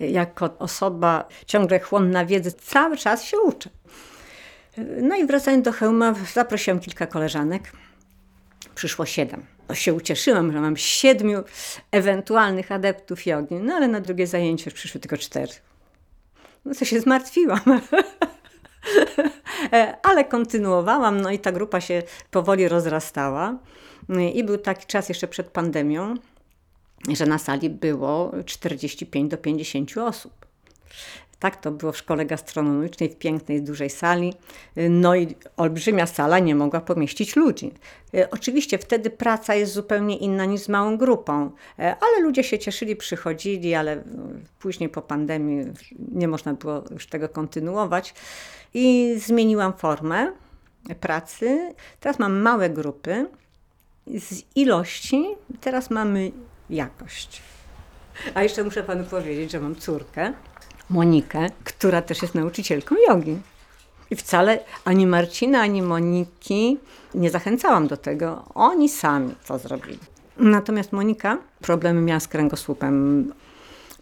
jako 0.00 0.58
osoba 0.58 1.28
ciągle 1.46 1.80
chłonna 1.80 2.24
wiedzy, 2.24 2.52
cały 2.52 2.96
czas 2.96 3.24
się 3.24 3.38
uczę. 3.38 3.70
No 5.02 5.16
i 5.16 5.26
wracając 5.26 5.64
do 5.64 5.72
Chełma, 5.72 6.14
zaprosiłam 6.32 6.80
kilka 6.80 7.06
koleżanek. 7.06 7.72
Przyszło 8.74 9.06
siedem. 9.06 9.46
No 9.68 9.74
się 9.74 9.94
ucieszyłam, 9.94 10.52
że 10.52 10.60
mam 10.60 10.76
siedmiu 10.76 11.44
ewentualnych 11.90 12.72
adeptów 12.72 13.26
jogi, 13.26 13.54
no 13.54 13.74
ale 13.74 13.88
na 13.88 14.00
drugie 14.00 14.26
zajęcie 14.26 14.70
przyszły 14.70 15.00
tylko 15.00 15.16
cztery. 15.16 15.52
No 16.64 16.74
to 16.74 16.84
się 16.84 17.00
zmartwiłam. 17.00 17.60
Ale 20.02 20.24
kontynuowałam, 20.24 21.20
no 21.20 21.30
i 21.30 21.38
ta 21.38 21.52
grupa 21.52 21.80
się 21.80 22.02
powoli 22.30 22.68
rozrastała. 22.68 23.58
I 24.34 24.44
był 24.44 24.58
taki 24.58 24.86
czas 24.86 25.08
jeszcze 25.08 25.28
przed 25.28 25.48
pandemią, 25.48 26.14
że 27.16 27.26
na 27.26 27.38
sali 27.38 27.70
było 27.70 28.32
45 28.44 29.30
do 29.30 29.36
50 29.36 29.98
osób. 29.98 30.46
Tak 31.38 31.56
to 31.56 31.70
było 31.70 31.92
w 31.92 31.96
szkole 31.96 32.26
gastronomicznej, 32.26 33.08
w 33.08 33.16
pięknej, 33.16 33.62
dużej 33.62 33.90
sali. 33.90 34.34
No 34.90 35.16
i 35.16 35.34
olbrzymia 35.56 36.06
sala 36.06 36.38
nie 36.38 36.54
mogła 36.54 36.80
pomieścić 36.80 37.36
ludzi. 37.36 37.72
E, 38.14 38.30
Oczywiście 38.30 38.78
wtedy 38.78 39.10
praca 39.10 39.54
jest 39.54 39.72
zupełnie 39.72 40.16
inna 40.16 40.44
niż 40.44 40.60
z 40.60 40.68
małą 40.68 40.96
grupą, 40.96 41.50
e, 41.78 41.82
ale 41.82 42.22
ludzie 42.22 42.44
się 42.44 42.58
cieszyli, 42.58 42.96
przychodzili, 42.96 43.74
ale 43.74 43.92
e, 43.92 44.04
później 44.58 44.88
po 44.88 45.02
pandemii 45.02 45.64
nie 46.12 46.28
można 46.28 46.54
było 46.54 46.84
już 46.90 47.06
tego 47.06 47.28
kontynuować. 47.28 48.14
I 48.74 49.14
zmieniłam 49.18 49.72
formę 49.72 50.32
pracy. 51.00 51.74
Teraz 52.00 52.18
mam 52.18 52.40
małe 52.40 52.70
grupy 52.70 53.26
z 54.06 54.42
ilości, 54.54 55.26
teraz 55.60 55.90
mamy 55.90 56.32
jakość. 56.70 57.42
A 58.34 58.42
jeszcze 58.42 58.64
muszę 58.64 58.82
panu 58.82 59.04
powiedzieć, 59.04 59.50
że 59.50 59.60
mam 59.60 59.76
córkę, 59.76 60.32
Monikę, 60.90 61.46
która 61.64 62.02
też 62.02 62.22
jest 62.22 62.34
nauczycielką 62.34 62.94
jogi. 63.08 63.38
I 64.10 64.16
wcale 64.16 64.58
ani 64.84 65.06
Marcina, 65.06 65.60
ani 65.60 65.82
Moniki 65.82 66.78
nie 67.14 67.30
zachęcałam 67.30 67.88
do 67.88 67.96
tego. 67.96 68.44
Oni 68.54 68.88
sami 68.88 69.34
to 69.46 69.58
zrobili. 69.58 69.98
Natomiast 70.36 70.92
Monika 70.92 71.38
problemy 71.60 72.00
miała 72.00 72.20
z 72.20 72.28
kręgosłupem. 72.28 73.32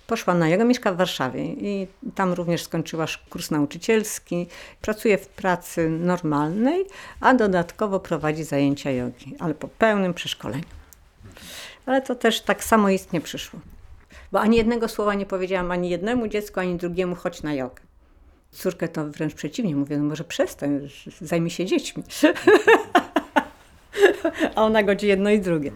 Poszła 0.07 0.35
na 0.35 0.49
jogę, 0.49 0.65
mieszka 0.65 0.93
w 0.93 0.97
Warszawie 0.97 1.45
i 1.45 1.87
tam 2.15 2.33
również 2.33 2.63
skończyła 2.63 3.07
kurs 3.31 3.51
nauczycielski. 3.51 4.47
Pracuje 4.81 5.19
w 5.19 5.29
pracy 5.29 5.89
normalnej, 5.91 6.85
a 7.21 7.35
dodatkowo 7.35 8.01
prowadzi 8.01 8.45
zajęcia 8.45 8.91
jogi, 8.91 9.37
ale 9.39 9.55
po 9.55 9.69
pełnym 9.69 10.15
przeszkoleniu. 10.15 10.65
Ale 11.87 12.03
to 12.03 12.15
też 12.15 12.41
tak 12.41 12.65
samoistnie 12.65 13.21
przyszło. 13.21 13.61
Bo 14.33 14.41
ani 14.41 14.57
jednego 14.57 14.89
słowa 14.89 15.15
nie 15.15 15.27
powiedziałam 15.27 15.71
ani 15.71 15.91
jednemu 15.91 16.29
dziecku, 16.29 16.61
ani 16.61 16.77
drugiemu, 16.77 17.15
chodź 17.15 17.43
na 17.43 17.55
jogę. 17.55 17.83
Córkę 18.51 18.89
to 18.89 19.05
wręcz 19.05 19.35
przeciwnie, 19.35 19.77
mówię, 19.77 19.99
no 19.99 20.05
może 20.05 20.25
przestań, 20.25 20.89
zajmij 21.21 21.51
się 21.51 21.67
dziećmi. 21.67 22.03
A 24.55 24.63
ona 24.63 24.83
godzi 24.83 25.07
jedno 25.07 25.31
i 25.31 25.41
drugie. 25.41 25.73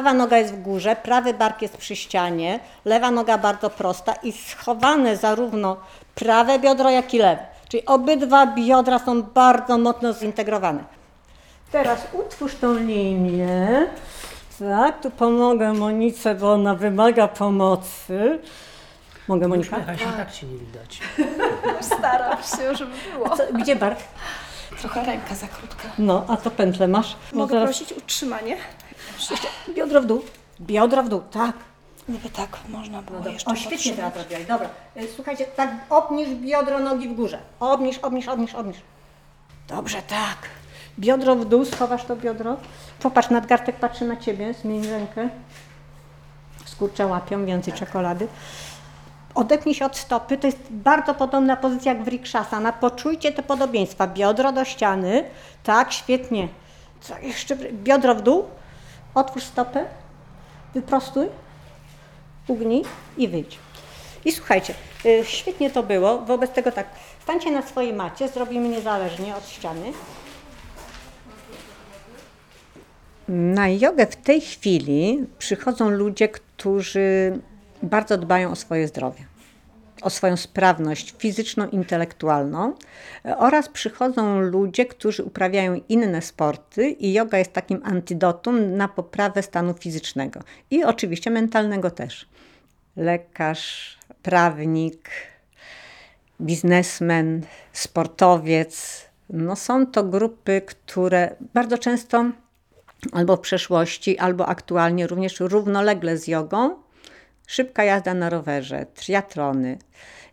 Prawa 0.00 0.14
noga 0.14 0.38
jest 0.38 0.54
w 0.54 0.62
górze, 0.62 0.96
prawy 0.96 1.34
bark 1.34 1.62
jest 1.62 1.76
przy 1.76 1.96
ścianie, 1.96 2.60
lewa 2.84 3.10
noga 3.10 3.38
bardzo 3.38 3.70
prosta 3.70 4.14
i 4.22 4.32
schowane 4.32 5.16
zarówno 5.16 5.76
prawe 6.14 6.58
biodro, 6.58 6.90
jak 6.90 7.14
i 7.14 7.18
lewe. 7.18 7.46
Czyli 7.68 7.86
obydwa 7.86 8.46
biodra 8.46 8.98
są 8.98 9.22
bardzo 9.22 9.78
mocno 9.78 10.12
zintegrowane. 10.12 10.84
Teraz 11.72 12.06
utwórz 12.12 12.54
tą 12.54 12.74
linię. 12.74 13.86
Tak, 14.58 15.00
tu 15.00 15.10
pomogę 15.10 15.72
Monice, 15.72 16.34
bo 16.34 16.52
ona 16.52 16.74
wymaga 16.74 17.28
pomocy. 17.28 18.38
Mogę 19.28 19.48
Monika? 19.48 19.76
Uśmiecha 19.76 19.98
się, 19.98 20.12
tak 20.16 20.32
cię 20.32 20.46
nie 20.46 20.58
widać. 20.58 21.00
Staram 21.98 22.38
się, 22.38 22.74
żeby 22.74 22.92
było. 23.12 23.36
Co, 23.36 23.42
gdzie 23.52 23.76
bark? 23.76 23.98
Trochę 24.78 25.04
ręka 25.04 25.34
za 25.34 25.46
krótka. 25.46 25.88
No, 25.98 26.24
a 26.28 26.36
to 26.36 26.50
pętlę 26.50 26.88
masz? 26.88 27.16
Mogę 27.32 27.54
zaraz- 27.54 27.64
prosić 27.64 27.92
utrzymanie? 27.92 28.56
Biodro 29.74 30.00
w 30.02 30.06
dół. 30.06 30.22
Biodro 30.60 31.02
w 31.02 31.08
dół, 31.08 31.22
tak. 31.30 31.56
Niby 32.08 32.30
tak 32.30 32.58
można 32.68 33.02
było 33.02 33.28
jeszcze 33.28 33.50
O, 33.50 33.54
świetnie 33.54 33.70
podtrzymać. 33.76 33.96
teraz 33.96 34.14
zrobiłaś, 34.14 34.46
dobra. 34.46 34.68
Y, 34.96 35.08
Słuchajcie, 35.16 35.44
tak 35.44 35.70
obniż 35.90 36.28
biodro 36.28 36.78
nogi 36.78 37.08
w 37.08 37.14
górze. 37.14 37.38
Obniż, 37.60 37.98
obniż, 37.98 38.28
obniż, 38.28 38.54
obniż. 38.54 38.76
Dobrze, 39.68 40.02
tak. 40.02 40.38
Biodro 40.98 41.36
w 41.36 41.44
dół, 41.44 41.64
schowasz 41.64 42.04
to 42.04 42.16
biodro. 42.16 42.56
Popatrz, 43.02 43.30
nadgartek 43.30 43.76
patrzy 43.76 44.04
na 44.04 44.16
ciebie, 44.16 44.54
zmień 44.54 44.86
rękę. 44.86 45.28
Skurcze 46.64 47.06
łapią, 47.06 47.46
więcej 47.46 47.72
czekolady. 47.74 48.28
Odepnij 49.34 49.74
się 49.74 49.86
od 49.86 49.96
stopy, 49.96 50.38
to 50.38 50.46
jest 50.46 50.58
bardzo 50.70 51.14
podobna 51.14 51.56
pozycja 51.56 51.92
jak 51.92 52.04
w 52.04 52.08
Rikshasana. 52.08 52.72
Poczujcie 52.72 53.32
te 53.32 53.42
podobieństwa. 53.42 54.06
Biodro 54.06 54.52
do 54.52 54.64
ściany, 54.64 55.24
tak, 55.64 55.92
świetnie. 55.92 56.48
Co 57.00 57.18
jeszcze? 57.18 57.56
Biodro 57.56 58.14
w 58.14 58.22
dół, 58.22 58.44
otwórz 59.14 59.44
stopę, 59.44 59.84
wyprostuj 60.74 61.26
ugnij 62.48 62.84
i 63.16 63.28
wyjdź. 63.28 63.58
I 64.24 64.32
słuchajcie, 64.32 64.74
y, 65.04 65.24
świetnie 65.24 65.70
to 65.70 65.82
było. 65.82 66.18
Wobec 66.18 66.50
tego 66.50 66.72
tak, 66.72 66.86
stańcie 67.22 67.50
na 67.50 67.62
swojej 67.62 67.92
macie, 67.92 68.28
zrobimy 68.28 68.68
niezależnie 68.68 69.36
od 69.36 69.48
ściany. 69.48 69.92
Na 73.28 73.68
jogę 73.68 74.06
w 74.06 74.16
tej 74.16 74.40
chwili 74.40 75.26
przychodzą 75.38 75.90
ludzie, 75.90 76.28
którzy 76.28 77.38
bardzo 77.82 78.18
dbają 78.18 78.50
o 78.50 78.56
swoje 78.56 78.88
zdrowie. 78.88 79.29
O 80.02 80.10
swoją 80.10 80.36
sprawność 80.36 81.14
fizyczną, 81.18 81.68
intelektualną 81.68 82.74
e, 83.24 83.38
oraz 83.38 83.68
przychodzą 83.68 84.40
ludzie, 84.40 84.86
którzy 84.86 85.24
uprawiają 85.24 85.80
inne 85.88 86.22
sporty 86.22 86.90
i 86.90 87.12
yoga 87.12 87.38
jest 87.38 87.52
takim 87.52 87.80
antidotum 87.84 88.76
na 88.76 88.88
poprawę 88.88 89.42
stanu 89.42 89.74
fizycznego 89.74 90.40
i 90.70 90.84
oczywiście 90.84 91.30
mentalnego 91.30 91.90
też. 91.90 92.26
Lekarz, 92.96 93.98
prawnik, 94.22 95.10
biznesmen, 96.40 97.42
sportowiec. 97.72 99.04
No 99.30 99.56
są 99.56 99.86
to 99.86 100.04
grupy, 100.04 100.62
które 100.66 101.34
bardzo 101.54 101.78
często 101.78 102.30
albo 103.12 103.36
w 103.36 103.40
przeszłości, 103.40 104.18
albo 104.18 104.46
aktualnie 104.46 105.06
również 105.06 105.40
równolegle 105.40 106.16
z 106.16 106.26
jogą. 106.26 106.76
Szybka 107.50 107.84
jazda 107.84 108.14
na 108.14 108.30
rowerze, 108.30 108.86
triatlony, 108.94 109.78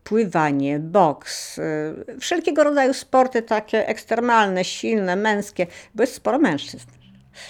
pływanie, 0.04 0.80
boks, 0.80 1.58
y, 1.58 2.20
wszelkiego 2.20 2.64
rodzaju 2.64 2.94
sporty 2.94 3.42
takie 3.42 3.88
ekstremalne, 3.88 4.66
silne, 4.66 5.16
męskie, 5.16 5.68
bo 5.96 6.04
jest 6.04 6.14
sporo 6.14 6.40
mężczyzn. 6.40 6.88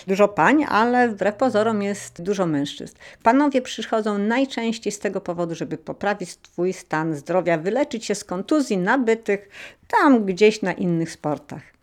Dużo 0.07 0.27
pań, 0.27 0.65
ale 0.69 1.09
wbrew 1.09 1.35
pozorom 1.35 1.81
jest 1.81 2.21
dużo 2.21 2.45
mężczyzn. 2.45 2.95
Panowie 3.23 3.61
przychodzą 3.61 4.17
najczęściej 4.17 4.93
z 4.93 4.99
tego 4.99 5.21
powodu, 5.21 5.55
żeby 5.55 5.77
poprawić 5.77 6.29
swój 6.29 6.73
stan 6.73 7.15
zdrowia, 7.15 7.57
wyleczyć 7.57 8.05
się 8.05 8.15
z 8.15 8.23
kontuzji 8.23 8.77
nabytych 8.77 9.49
tam 9.87 10.25
gdzieś 10.25 10.61
na 10.61 10.73
innych 10.73 11.11
sportach 11.11 11.76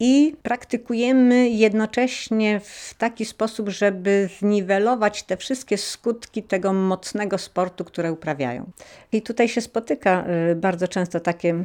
i 0.00 0.36
praktykujemy 0.42 1.48
jednocześnie 1.48 2.60
w 2.60 2.94
taki 2.98 3.24
sposób, 3.24 3.68
żeby 3.68 4.28
zniwelować 4.38 5.22
te 5.22 5.36
wszystkie 5.36 5.78
skutki 5.78 6.42
tego 6.42 6.72
mocnego 6.72 7.38
sportu, 7.38 7.84
które 7.84 8.12
uprawiają. 8.12 8.70
I 9.12 9.22
tutaj 9.22 9.48
się 9.48 9.60
spotyka 9.60 10.24
y, 10.50 10.54
bardzo 10.54 10.88
często 10.88 11.20
takie 11.20 11.64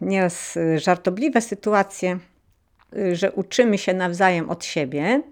nieraz 0.00 0.56
y, 0.56 0.78
żartobliwe 0.78 1.40
sytuacje, 1.40 2.18
y, 2.96 3.16
że 3.16 3.32
uczymy 3.32 3.78
się 3.78 3.94
nawzajem 3.94 4.50
od 4.50 4.64
siebie. 4.64 5.22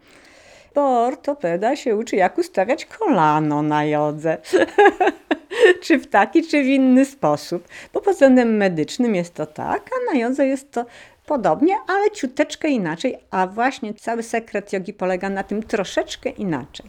Bo 0.75 1.05
ortopeda 1.07 1.77
się 1.77 1.97
uczy, 1.97 2.17
jak 2.17 2.39
ustawiać 2.39 2.85
kolano 2.85 3.63
na 3.63 3.85
jodze. 3.85 4.39
czy 5.83 5.99
w 5.99 6.07
taki, 6.07 6.43
czy 6.43 6.63
w 6.63 6.67
inny 6.67 7.05
sposób. 7.05 7.69
Bo 7.93 8.01
pod 8.01 8.15
względem 8.15 8.57
medycznym 8.57 9.15
jest 9.15 9.35
to 9.35 9.47
tak, 9.47 9.91
a 9.97 10.13
na 10.13 10.21
jodze 10.21 10.47
jest 10.47 10.71
to 10.71 10.85
podobnie, 11.27 11.77
ale 11.89 12.11
ciuteczkę 12.11 12.69
inaczej. 12.69 13.19
A 13.31 13.47
właśnie 13.47 13.95
cały 13.95 14.23
sekret 14.23 14.73
jogi 14.73 14.93
polega 14.93 15.31
na 15.31 15.43
tym 15.43 15.63
troszeczkę 15.63 16.31
inaczej. 16.31 16.87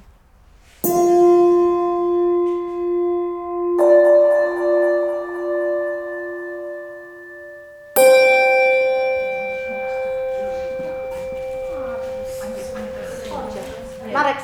Marek, 14.13 14.38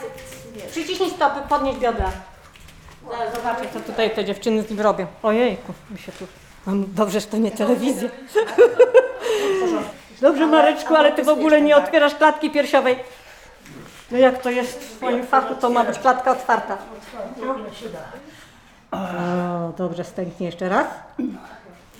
przyciśnij 0.72 1.10
stopy, 1.10 1.40
podnieś 1.50 1.78
biodra. 1.78 2.12
Zaraz 3.10 3.36
zobaczę, 3.36 3.62
co 3.74 3.80
tutaj 3.80 4.16
te 4.16 4.26
dziewczyny 4.26 4.62
z 4.62 4.70
nim 4.70 4.82
robią. 4.82 5.08
Ojejku, 5.24 5.74
mi 5.92 5.98
się 5.98 6.12
tu... 6.12 6.28
No, 6.68 6.74
Dobrze, 6.88 7.20
że 7.20 7.28
to 7.28 7.38
nie 7.38 7.52
telewizja. 7.52 8.10
Dobrze, 10.22 10.48
Mareczku, 10.48 10.96
ale 10.96 11.12
ty 11.12 11.24
w 11.24 11.30
ogóle 11.30 11.62
nie 11.62 11.78
otwierasz 11.78 12.16
klatki 12.16 12.52
piersiowej. 12.52 12.96
No 14.12 14.18
jak 14.18 14.42
to 14.42 14.50
jest 14.50 14.80
w 14.80 14.96
swoim 14.96 15.28
fachu, 15.28 15.56
to 15.56 15.70
ma 15.70 15.84
być 15.84 16.00
klatka 16.00 16.32
otwarta. 16.32 16.78
O, 18.92 18.98
dobrze, 19.78 20.04
stęknie 20.04 20.46
jeszcze 20.46 20.70
raz. 20.70 20.88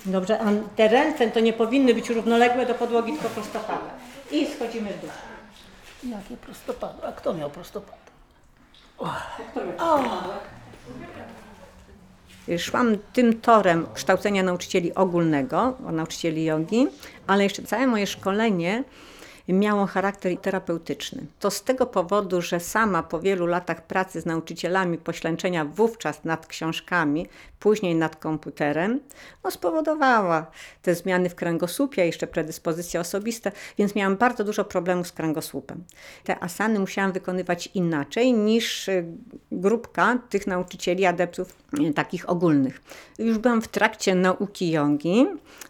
Dobrze, 0.06 0.40
a 0.40 0.44
te 0.76 0.88
ręce 0.88 1.30
to 1.30 1.40
nie 1.40 1.52
powinny 1.52 1.94
być 1.94 2.10
równoległe 2.10 2.66
do 2.66 2.74
podłogi, 2.74 3.12
tylko 3.12 3.28
prostopadłe. 3.28 3.90
I 4.30 4.46
schodzimy 4.46 4.90
w 4.92 5.00
dół. 5.00 5.10
Jakie 6.04 6.36
prostopadłe? 6.36 7.08
A 7.08 7.12
kto 7.12 7.34
miał 7.34 7.50
prostopadłe? 7.50 8.00
Szłam 12.58 12.96
tym 13.12 13.40
torem 13.40 13.86
kształcenia 13.94 14.42
nauczycieli 14.42 14.94
ogólnego, 14.94 15.76
nauczycieli 15.80 16.44
jogi, 16.44 16.86
ale 17.30 17.44
jeszcze 17.44 17.62
całe 17.62 17.86
moje 17.86 18.06
szkolenie 18.06 18.84
miało 19.48 19.86
charakter 19.86 20.36
terapeutyczny. 20.36 21.26
To 21.40 21.50
z 21.50 21.62
tego 21.62 21.86
powodu, 21.86 22.42
że 22.42 22.60
sama 22.60 23.02
po 23.02 23.20
wielu 23.20 23.46
latach 23.46 23.86
pracy 23.86 24.20
z 24.20 24.26
nauczycielami, 24.26 24.98
poślęczenia 24.98 25.64
wówczas 25.64 26.24
nad 26.24 26.46
książkami, 26.46 27.26
później 27.60 27.94
nad 27.94 28.16
komputerem, 28.16 29.00
no 29.44 29.50
spowodowała 29.50 30.46
te 30.82 30.94
zmiany 30.94 31.28
w 31.28 31.34
kręgosłupie, 31.34 32.06
jeszcze 32.06 32.26
predyspozycje 32.26 33.00
osobiste, 33.00 33.52
więc 33.78 33.94
miałam 33.94 34.16
bardzo 34.16 34.44
dużo 34.44 34.64
problemów 34.64 35.06
z 35.06 35.12
kręgosłupem. 35.12 35.84
Te 36.24 36.44
asany 36.44 36.78
musiałam 36.78 37.12
wykonywać 37.12 37.68
inaczej 37.74 38.32
niż 38.32 38.88
y, 38.88 39.04
grupka 39.52 40.18
tych 40.30 40.46
nauczycieli, 40.46 41.06
adeptów 41.06 41.56
y, 41.80 41.92
takich 41.92 42.30
ogólnych. 42.30 42.80
Już 43.18 43.38
byłam 43.38 43.62
w 43.62 43.68
trakcie 43.68 44.14
nauki 44.14 44.70
jogi, 44.70 45.26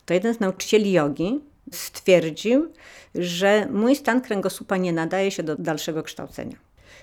to 0.07 0.15
jeden 0.15 0.35
z 0.35 0.41
nauczycieli 0.41 0.93
jogi, 0.93 1.50
stwierdził, 1.71 2.73
że 3.15 3.67
mój 3.71 3.97
stan 3.97 4.21
kręgosłupa 4.21 4.77
nie 4.77 4.93
nadaje 4.93 5.31
się 5.31 5.43
do 5.43 5.57
dalszego 5.57 6.03
kształcenia. 6.03 6.57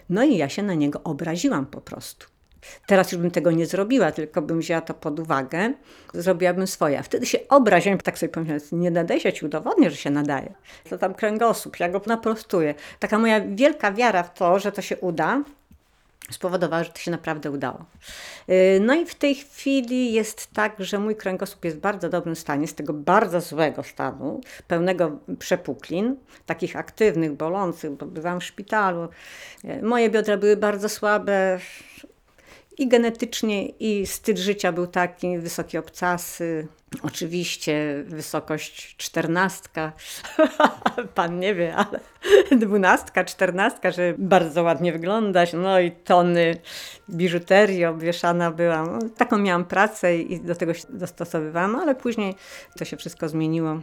No 0.10 0.24
i 0.24 0.38
ja 0.38 0.50
się 0.50 0.64
na 0.64 0.74
niego 0.74 1.04
obraziłam 1.04 1.66
po 1.66 1.82
prostu. 1.82 2.28
Teraz 2.86 3.12
już 3.12 3.22
bym 3.22 3.32
tego 3.32 3.52
nie 3.52 3.66
zrobiła, 3.66 4.12
tylko 4.12 4.42
bym 4.42 4.60
wzięła 4.60 4.82
to 4.82 4.94
pod 4.94 5.20
uwagę, 5.20 5.74
zrobiłabym 6.14 6.68
swoje. 6.68 7.00
A 7.00 7.04
wtedy 7.04 7.26
się 7.26 7.40
obraziłam, 7.50 7.98
tak 7.98 8.20
sobie 8.20 8.30
pomyślałam, 8.30 8.62
nie 8.72 8.92
nadaje 8.92 9.20
się, 9.20 9.34
ci 9.34 9.46
udowodnię, 9.46 9.90
że 9.90 9.96
się 9.96 10.10
nadaje. 10.10 10.54
To 10.90 10.98
tam 10.98 11.14
kręgosłup, 11.14 11.80
ja 11.80 11.90
go 11.90 12.02
naprostuję. 12.06 12.76
Taka 13.00 13.20
moja 13.20 13.42
wielka 13.42 13.92
wiara 13.92 14.24
w 14.24 14.34
to, 14.34 14.60
że 14.60 14.72
to 14.72 14.82
się 14.82 14.98
uda, 14.98 15.44
spowodowała, 16.32 16.84
że 16.84 16.90
to 16.90 16.98
się 16.98 17.12
naprawdę 17.12 17.52
udało. 17.52 17.86
Yy, 18.48 18.56
No 18.82 18.96
i 18.96 19.06
w 19.06 19.16
tej 19.16 19.36
chwili 19.36 20.14
jest 20.14 20.52
tak, 20.54 20.76
że 20.80 21.00
mój 21.00 21.16
kręgosłup 21.16 21.66
jest 21.66 21.78
w 21.78 21.80
bardzo 21.80 22.10
dobrym 22.10 22.36
stanie, 22.36 22.68
z 22.68 22.76
tego 22.76 22.94
bardzo 22.94 23.42
złego 23.42 23.84
stanu, 23.84 24.42
pełnego 24.68 25.20
przepuklin, 25.40 26.16
takich 26.46 26.76
aktywnych, 26.76 27.34
bolących, 27.34 27.92
bo 27.92 28.06
bywałam 28.06 28.40
w 28.40 28.44
szpitalu. 28.44 29.08
Yy, 29.64 29.82
Moje 29.82 30.10
biodra 30.10 30.38
były 30.38 30.58
bardzo 30.58 30.90
słabe 30.90 31.60
i 32.78 32.88
genetycznie, 32.88 33.66
i 33.66 34.08
styl 34.08 34.38
życia 34.38 34.72
był 34.72 34.88
taki, 34.88 35.38
wysokie 35.38 35.80
obcasy, 35.80 36.68
oczywiście 37.04 38.04
wysokość 38.08 38.96
czternastka, 38.98 39.92
pan 41.16 41.40
nie 41.40 41.56
wie, 41.56 41.76
ale 41.76 42.00
dwunastka, 42.52 43.24
czternastka, 43.24 43.92
żeby 43.92 44.16
bardzo 44.18 44.64
ładnie 44.64 44.92
wyglądać, 44.92 45.54
no 45.54 45.80
i 45.80 45.92
tony 45.92 46.56
biżuterii 47.10 47.86
obwieszana 47.86 48.52
byłam. 48.52 49.00
No, 49.00 49.10
Taką 49.18 49.38
miałam 49.38 49.66
pracę 49.66 50.18
i 50.18 50.40
do 50.40 50.56
tego 50.56 50.74
się 50.74 50.84
dostosowywałam, 50.90 51.76
ale 51.76 51.96
później 51.96 52.36
to 52.78 52.86
się 52.86 52.98
wszystko 52.98 53.30
zmieniło. 53.30 53.82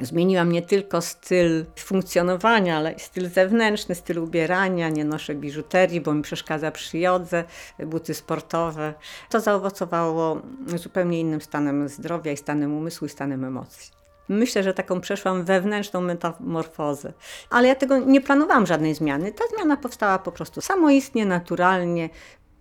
Zmieniłam 0.00 0.52
nie 0.52 0.62
tylko 0.62 1.00
styl 1.00 1.64
funkcjonowania, 1.78 2.76
ale 2.76 2.92
i 2.92 3.00
styl 3.00 3.28
zewnętrzny, 3.30 3.94
styl 3.94 4.18
ubierania. 4.18 4.88
Nie 4.88 5.04
noszę 5.04 5.34
biżuterii, 5.34 6.00
bo 6.00 6.14
mi 6.14 6.22
przeszkadza 6.22 6.70
przy 6.70 6.98
jodze, 6.98 7.44
buty 7.86 8.14
sportowe. 8.14 8.94
To 9.30 9.40
zaowocowało 9.40 10.42
zupełnie 10.76 11.20
innym 11.20 11.40
stanem 11.40 11.88
zdrowia 11.88 12.32
i 12.32 12.36
stanem 12.36 12.76
umysłu 12.76 13.06
i 13.06 13.10
stanem 13.10 13.44
emocji. 13.44 13.92
Myślę, 14.28 14.62
że 14.62 14.74
taką 14.74 15.00
przeszłam 15.00 15.44
wewnętrzną 15.44 16.00
metamorfozę. 16.00 17.12
Ale 17.50 17.68
ja 17.68 17.74
tego 17.74 17.98
nie 17.98 18.20
planowałam 18.20 18.66
żadnej 18.66 18.94
zmiany. 18.94 19.32
Ta 19.32 19.44
zmiana 19.56 19.76
powstała 19.76 20.18
po 20.18 20.32
prostu 20.32 20.60
samoistnie, 20.60 21.26
naturalnie, 21.26 22.10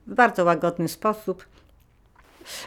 w 0.08 0.14
bardzo 0.14 0.44
łagodny 0.44 0.88
sposób. 0.88 1.46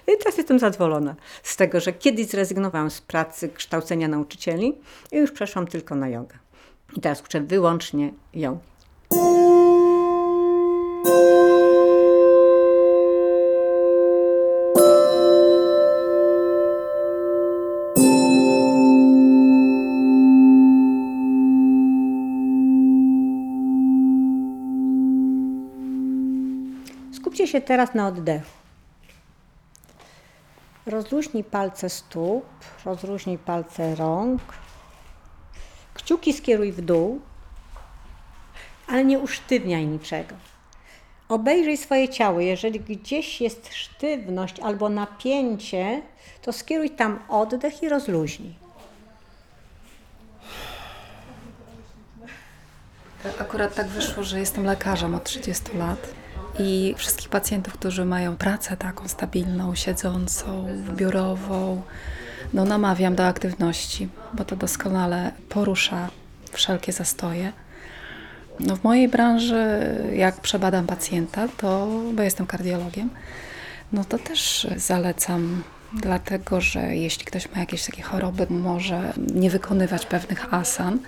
I 0.08 0.18
teraz 0.18 0.38
jestem 0.38 0.58
zadowolona 0.58 1.14
z 1.42 1.56
tego, 1.56 1.80
że 1.80 1.92
kiedyś 1.92 2.26
zrezygnowałam 2.26 2.90
z 2.90 3.00
pracy 3.00 3.48
kształcenia 3.48 4.08
nauczycieli 4.08 4.74
i 5.12 5.16
już 5.16 5.32
przeszłam 5.32 5.66
tylko 5.66 5.94
na 5.94 6.08
jogę. 6.08 6.38
I 6.96 7.00
teraz 7.00 7.22
uczę 7.22 7.40
wyłącznie 7.40 8.12
ją. 8.34 8.58
Skupcie 27.12 27.46
się 27.46 27.60
teraz 27.60 27.94
na 27.94 28.08
oddechu. 28.08 28.63
Rozluźnij 30.94 31.44
palce 31.44 31.88
stóp, 31.90 32.44
rozluźnij 32.84 33.38
palce 33.38 33.94
rąk. 33.94 34.40
Kciuki 35.94 36.32
skieruj 36.32 36.72
w 36.72 36.80
dół, 36.80 37.20
ale 38.86 39.04
nie 39.04 39.18
usztywniaj 39.18 39.86
niczego. 39.86 40.34
Obejrzyj 41.28 41.76
swoje 41.76 42.08
ciało. 42.08 42.40
Jeżeli 42.40 42.80
gdzieś 42.80 43.40
jest 43.40 43.74
sztywność 43.74 44.60
albo 44.60 44.88
napięcie, 44.88 46.02
to 46.42 46.52
skieruj 46.52 46.90
tam 46.90 47.18
oddech 47.28 47.82
i 47.82 47.88
rozluźnij. 47.88 48.54
Akurat 53.40 53.74
tak 53.74 53.86
wyszło, 53.86 54.22
że 54.22 54.38
jestem 54.38 54.64
lekarzem 54.64 55.14
od 55.14 55.24
30 55.24 55.76
lat 55.76 56.23
i 56.58 56.94
wszystkich 56.96 57.28
pacjentów, 57.28 57.74
którzy 57.74 58.04
mają 58.04 58.36
pracę 58.36 58.76
taką 58.76 59.08
stabilną, 59.08 59.74
siedzącą, 59.74 60.66
biurową, 60.96 61.82
no 62.52 62.64
namawiam 62.64 63.14
do 63.14 63.26
aktywności, 63.26 64.08
bo 64.34 64.44
to 64.44 64.56
doskonale 64.56 65.32
porusza 65.48 66.08
wszelkie 66.52 66.92
zastoje. 66.92 67.52
No 68.60 68.76
w 68.76 68.84
mojej 68.84 69.08
branży, 69.08 69.66
jak 70.12 70.40
przebadam 70.40 70.86
pacjenta, 70.86 71.48
to, 71.56 71.88
bo 72.12 72.22
jestem 72.22 72.46
kardiologiem, 72.46 73.10
no 73.92 74.04
to 74.04 74.18
też 74.18 74.66
zalecam, 74.76 75.62
dlatego 75.92 76.60
że 76.60 76.96
jeśli 76.96 77.24
ktoś 77.24 77.52
ma 77.52 77.60
jakieś 77.60 77.86
takie 77.86 78.02
choroby, 78.02 78.46
może 78.50 79.12
nie 79.34 79.50
wykonywać 79.50 80.06
pewnych 80.06 80.54
asan, 80.54 80.98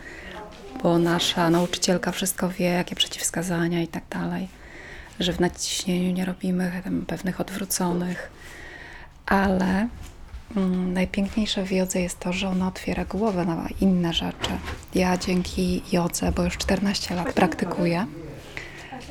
bo 0.83 0.99
nasza 0.99 1.51
nauczycielka 1.51 2.13
wszystko 2.13 2.49
wie, 2.49 2.67
jakie 2.67 2.97
przeciwwskazania 2.97 3.83
i 3.83 3.89
tak 3.89 4.03
dalej, 4.11 4.49
że 5.21 5.33
w 5.33 5.41
nadciśnieniu 5.41 6.13
nie 6.13 6.25
robimy 6.25 6.83
pewnych 7.07 7.41
odwróconych, 7.41 8.31
ale 9.27 9.89
mm, 10.57 10.93
najpiękniejsze 10.93 11.65
w 11.65 11.73
jodze 11.73 12.01
jest 12.01 12.21
to, 12.21 12.33
że 12.33 12.49
ona 12.49 12.69
otwiera 12.69 13.05
głowę 13.05 13.45
na 13.45 13.69
inne 13.81 14.13
rzeczy. 14.13 14.51
Ja 14.95 15.19
dzięki 15.19 15.83
jodze, 15.93 16.33
bo 16.33 16.43
już 16.43 16.57
14 16.57 17.15
lat 17.15 17.33
praktykuję, 17.33 18.07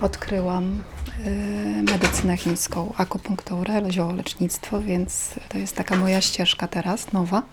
odkryłam 0.02 0.84
y, 1.26 1.92
medycynę 1.92 2.38
chińską, 2.38 2.94
akupunkturę, 2.98 3.92
ziołolecznictwo, 3.92 4.82
więc 4.82 5.34
to 5.50 5.58
jest 5.58 5.76
taka 5.76 5.96
moja 5.96 6.22
ścieżka 6.22 6.68
teraz, 6.68 7.14
nowa. 7.14 7.44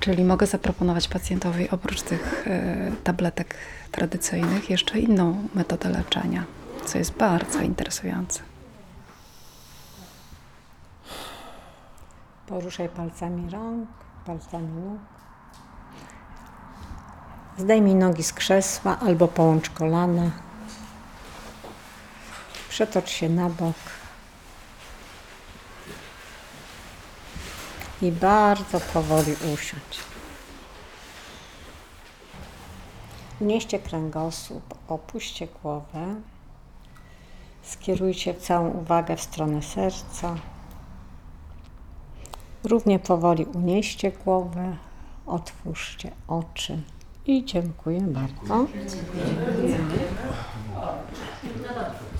Czyli 0.00 0.24
mogę 0.24 0.46
zaproponować 0.46 1.08
pacjentowi 1.08 1.70
oprócz 1.70 2.02
tych 2.02 2.44
e, 2.46 2.92
tabletek 3.04 3.54
tradycyjnych 3.90 4.70
jeszcze 4.70 5.00
inną 5.00 5.48
metodę 5.54 5.88
leczenia, 5.88 6.44
co 6.84 6.98
jest 6.98 7.12
bardzo 7.12 7.60
interesujące. 7.60 8.42
Poruszaj 12.46 12.88
palcami 12.88 13.50
rąk, 13.50 13.88
palcami 14.26 14.68
nóg. 14.68 14.98
Zdejmij 17.58 17.94
nogi 17.94 18.22
z 18.22 18.32
krzesła 18.32 18.98
albo 18.98 19.28
połącz 19.28 19.70
kolana. 19.70 20.30
Przetocz 22.68 23.10
się 23.10 23.28
na 23.28 23.48
bok. 23.48 23.76
I 28.02 28.12
bardzo 28.12 28.80
powoli 28.80 29.32
usiądź. 29.32 29.98
Unieście 33.40 33.78
kręgosłup, 33.78 34.74
opuśćcie 34.88 35.46
głowę. 35.62 36.14
Skierujcie 37.64 38.34
całą 38.34 38.70
uwagę 38.70 39.16
w 39.16 39.20
stronę 39.20 39.62
serca. 39.62 40.36
Równie 42.64 42.98
powoli 42.98 43.44
unieście 43.44 44.12
głowę, 44.24 44.76
otwórzcie 45.26 46.10
oczy 46.28 46.78
i 47.26 47.44
dziękuję 47.44 48.00
bardzo. 48.00 48.66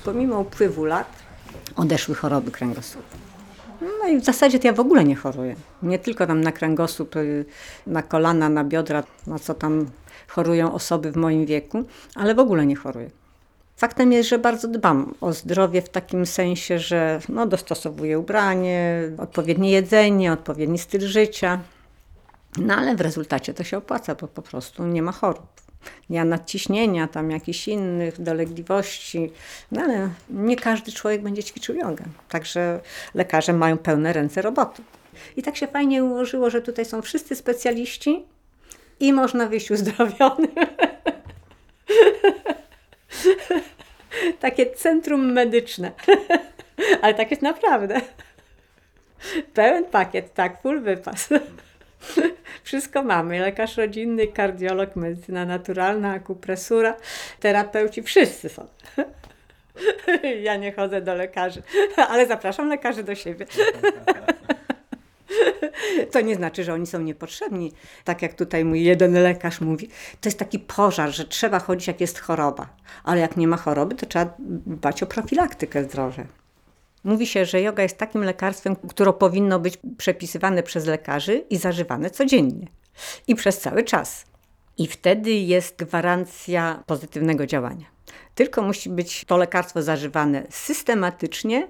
Pomimo 0.04 0.38
upływu 0.38 0.84
lat 0.84 1.06
odeszły 1.76 2.14
choroby 2.14 2.50
kręgosłupa. 2.50 3.16
No 3.80 4.08
i 4.08 4.20
w 4.20 4.24
zasadzie 4.24 4.58
to 4.58 4.66
ja 4.66 4.72
w 4.72 4.80
ogóle 4.80 5.04
nie 5.04 5.16
choruję. 5.16 5.56
Nie 5.82 5.98
tylko 5.98 6.26
tam 6.26 6.40
na 6.40 6.52
kręgosłup, 6.52 7.16
y, 7.16 7.44
na 7.86 8.02
kolana, 8.02 8.48
na 8.48 8.64
biodra, 8.64 9.02
na 9.26 9.38
co 9.38 9.54
tam 9.54 9.86
chorują 10.28 10.72
osoby 10.72 11.12
w 11.12 11.16
moim 11.16 11.46
wieku, 11.46 11.84
ale 12.14 12.34
w 12.34 12.38
ogóle 12.38 12.66
nie 12.66 12.76
choruję. 12.76 13.10
Faktem 13.76 14.12
jest, 14.12 14.28
że 14.28 14.38
bardzo 14.38 14.68
dbam 14.68 15.14
o 15.20 15.32
zdrowie 15.32 15.82
w 15.82 15.88
takim 15.88 16.26
sensie, 16.26 16.78
że 16.78 17.20
no, 17.28 17.46
dostosowuję 17.46 18.18
ubranie, 18.18 19.02
odpowiednie 19.18 19.70
jedzenie, 19.70 20.32
odpowiedni 20.32 20.78
styl 20.78 21.00
życia. 21.00 21.60
No 22.58 22.74
ale 22.74 22.96
w 22.96 23.00
rezultacie 23.00 23.54
to 23.54 23.64
się 23.64 23.76
opłaca, 23.76 24.14
bo 24.14 24.28
po 24.28 24.42
prostu 24.42 24.86
nie 24.86 25.02
ma 25.02 25.12
chorób. 25.12 25.46
Nie 26.10 26.18
ma 26.18 26.24
nadciśnienia, 26.24 27.08
tam 27.08 27.30
jakichś 27.30 27.68
innych 27.68 28.22
dolegliwości. 28.22 29.32
No 29.72 29.82
ale 29.82 30.10
nie 30.30 30.56
każdy 30.56 30.92
człowiek 30.92 31.22
będzie 31.22 31.42
ćwiczył 31.42 31.76
jogę. 31.76 32.04
Także 32.28 32.80
lekarze 33.14 33.52
mają 33.52 33.78
pełne 33.78 34.12
ręce 34.12 34.42
roboty. 34.42 34.82
I 35.36 35.42
tak 35.42 35.56
się 35.56 35.66
fajnie 35.66 36.04
ułożyło, 36.04 36.50
że 36.50 36.62
tutaj 36.62 36.84
są 36.84 37.02
wszyscy 37.02 37.36
specjaliści 37.36 38.24
i 39.00 39.12
można 39.12 39.46
wyjść 39.46 39.70
uzdrowionym. 39.70 40.50
Takie 44.40 44.70
centrum 44.70 45.32
medyczne. 45.32 45.92
Ale 47.02 47.14
tak 47.14 47.30
jest 47.30 47.42
naprawdę. 47.42 48.00
Pełen 49.54 49.84
pakiet, 49.84 50.34
tak, 50.34 50.62
full 50.62 50.80
wypas. 50.80 51.28
Wszystko 52.64 53.02
mamy. 53.02 53.40
Lekarz 53.40 53.76
rodzinny, 53.76 54.26
kardiolog, 54.26 54.96
medycyna 54.96 55.44
naturalna, 55.44 56.12
akupresura, 56.12 56.96
terapeuci, 57.40 58.02
wszyscy 58.02 58.48
są. 58.48 58.66
Ja 60.42 60.56
nie 60.56 60.72
chodzę 60.72 61.00
do 61.00 61.14
lekarzy, 61.14 61.62
ale 61.96 62.26
zapraszam 62.26 62.68
lekarzy 62.68 63.02
do 63.02 63.14
siebie. 63.14 63.46
To 66.12 66.20
nie 66.20 66.34
znaczy, 66.34 66.64
że 66.64 66.74
oni 66.74 66.86
są 66.86 67.00
niepotrzebni. 67.00 67.72
Tak 68.04 68.22
jak 68.22 68.34
tutaj 68.34 68.64
mój 68.64 68.84
jeden 68.84 69.12
lekarz 69.12 69.60
mówi, 69.60 69.88
to 70.20 70.28
jest 70.28 70.38
taki 70.38 70.58
pożar, 70.58 71.10
że 71.10 71.24
trzeba 71.24 71.58
chodzić 71.58 71.86
jak 71.86 72.00
jest 72.00 72.18
choroba. 72.18 72.68
Ale 73.04 73.20
jak 73.20 73.36
nie 73.36 73.48
ma 73.48 73.56
choroby, 73.56 73.94
to 73.94 74.06
trzeba 74.06 74.34
dbać 74.38 75.02
o 75.02 75.06
profilaktykę 75.06 75.84
zdrowia. 75.84 76.26
Mówi 77.04 77.26
się, 77.26 77.44
że 77.44 77.60
yoga 77.62 77.82
jest 77.82 77.98
takim 77.98 78.24
lekarstwem, 78.24 78.76
które 78.76 79.12
powinno 79.12 79.58
być 79.58 79.78
przepisywane 79.96 80.62
przez 80.62 80.86
lekarzy 80.86 81.44
i 81.50 81.56
zażywane 81.56 82.10
codziennie 82.10 82.66
i 83.26 83.34
przez 83.34 83.58
cały 83.58 83.82
czas. 83.82 84.24
I 84.78 84.86
wtedy 84.86 85.30
jest 85.30 85.76
gwarancja 85.76 86.82
pozytywnego 86.86 87.46
działania. 87.46 87.86
Tylko 88.34 88.62
musi 88.62 88.90
być 88.90 89.24
to 89.24 89.36
lekarstwo 89.36 89.82
zażywane 89.82 90.46
systematycznie 90.50 91.68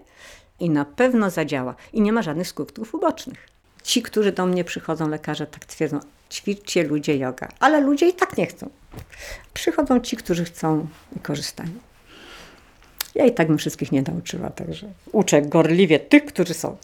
i 0.61 0.70
na 0.70 0.85
pewno 0.85 1.31
zadziała 1.31 1.74
i 1.92 2.00
nie 2.00 2.12
ma 2.12 2.22
żadnych 2.22 2.48
skutków 2.48 2.94
ubocznych. 2.94 3.54
Ci, 3.85 4.03
którzy 4.03 4.33
do 4.33 4.47
mnie 4.47 4.64
przychodzą, 4.64 5.09
lekarze 5.09 5.47
tak 5.47 5.64
twierdzą, 5.64 6.01
ćwiczcie 6.31 6.83
ludzie 6.83 7.16
yoga, 7.16 7.49
ale 7.61 7.81
ludzie 7.81 8.09
i 8.09 8.12
tak 8.12 8.37
nie 8.37 8.47
chcą. 8.47 8.70
Przychodzą 9.55 10.01
ci, 10.01 10.16
którzy 10.16 10.44
chcą 10.44 10.87
i 11.16 11.20
korzystają. 11.20 11.70
Ja 13.14 13.25
i 13.27 13.35
tak 13.35 13.49
bym 13.49 13.59
wszystkich 13.59 13.92
nie 13.92 14.03
nauczyła, 14.03 14.51
także 14.51 14.87
uczę 15.12 15.42
gorliwie 15.42 16.01
tych, 16.01 16.25
którzy 16.25 16.55
są. 16.55 16.77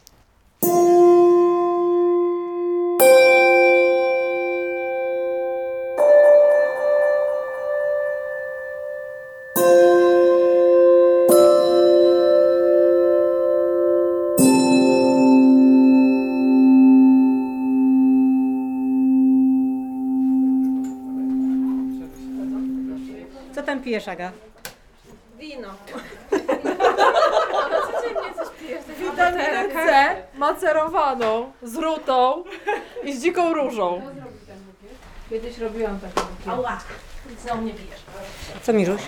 Pijesz, 24.00 24.08
Aga? 24.08 24.32
Witaminę 28.98 29.68
C 29.72 30.16
macerowaną 30.38 31.52
z 31.62 31.76
rutą 31.76 32.44
i 33.04 33.16
z 33.16 33.22
dziką 33.22 33.54
różą. 33.54 34.02
Kiedyś 35.30 35.58
robiłam 35.58 36.00
taką. 36.00 36.28
Co 38.62 38.72
Miruś? 38.72 39.00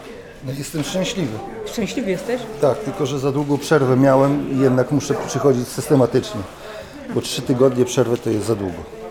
No, 0.44 0.52
jestem 0.58 0.84
szczęśliwy. 0.84 1.38
Szczęśliwy 1.66 2.10
jesteś? 2.10 2.40
Tak, 2.60 2.78
tylko 2.78 3.06
że 3.06 3.18
za 3.18 3.32
długą 3.32 3.58
przerwę 3.58 3.96
miałem 3.96 4.50
i 4.52 4.58
jednak 4.58 4.90
muszę 4.90 5.14
przychodzić 5.26 5.68
systematycznie. 5.68 6.40
Bo 7.14 7.20
trzy 7.20 7.42
tygodnie 7.42 7.84
przerwy 7.84 8.18
to 8.18 8.30
jest 8.30 8.46
za 8.46 8.54
długo. 8.54 9.01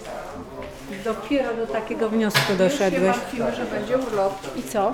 Dopiero 1.16 1.54
do 1.54 1.68
takiego 1.68 2.10
wniosku 2.10 2.54
doszedłeś. 2.58 3.18
Martwimy, 3.18 3.56
że 3.56 3.66
będzie 3.66 3.98
urlop. 3.98 4.34
I 4.58 4.64
co? 4.64 4.94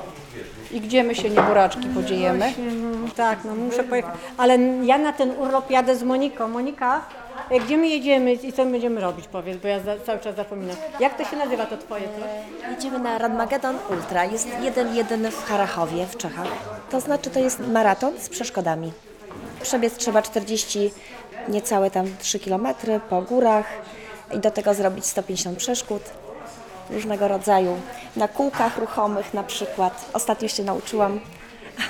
I 0.71 0.81
gdzie 0.81 1.03
my 1.03 1.15
się 1.15 1.29
nieboraczki 1.29 1.87
podziejemy? 1.87 2.39
Właśnie, 2.39 2.71
no, 2.71 3.07
tak, 3.15 3.39
no 3.45 3.55
muszę 3.55 3.83
pojechać. 3.83 4.15
Ale 4.37 4.57
ja 4.83 4.97
na 4.97 5.13
ten 5.13 5.31
urlop 5.31 5.71
jadę 5.71 5.95
z 5.95 6.03
Moniką. 6.03 6.47
Monika, 6.47 7.01
e, 7.49 7.59
gdzie 7.59 7.77
my 7.77 7.87
jedziemy 7.87 8.33
i 8.33 8.53
co 8.53 8.65
my 8.65 8.71
będziemy 8.71 9.01
robić, 9.01 9.27
powiedz, 9.27 9.57
bo 9.57 9.67
ja 9.67 9.79
za, 9.79 9.99
cały 9.99 10.19
czas 10.19 10.35
zapominam. 10.35 10.75
Jak 10.99 11.17
to 11.17 11.25
się 11.25 11.37
nazywa 11.37 11.65
to 11.65 11.77
twoje? 11.77 12.03
To? 12.03 12.69
Jedziemy 12.71 12.99
na 12.99 13.17
Radmagedon 13.17 13.75
Ultra. 13.91 14.25
Jest 14.25 14.47
jeden 14.61 14.95
jeden 14.95 15.31
w 15.31 15.45
Harachowie 15.45 16.05
w 16.05 16.17
Czechach. 16.17 16.47
To 16.89 16.99
znaczy 16.99 17.29
to 17.29 17.39
jest 17.39 17.67
maraton 17.67 18.13
z 18.19 18.29
przeszkodami. 18.29 18.91
Przebiec 19.61 19.97
trzeba 19.97 20.21
40, 20.21 20.91
niecałe 21.49 21.91
tam 21.91 22.05
3 22.19 22.39
km 22.39 22.67
po 23.09 23.21
górach 23.21 23.65
i 24.31 24.39
do 24.39 24.51
tego 24.51 24.73
zrobić 24.73 25.05
150 25.05 25.57
przeszkód 25.57 26.01
różnego 26.89 27.27
rodzaju. 27.27 27.77
Na 28.15 28.27
kółkach 28.27 28.77
ruchomych 28.77 29.33
na 29.33 29.43
przykład. 29.43 30.09
Ostatnio 30.13 30.47
się 30.47 30.63
nauczyłam. 30.63 31.19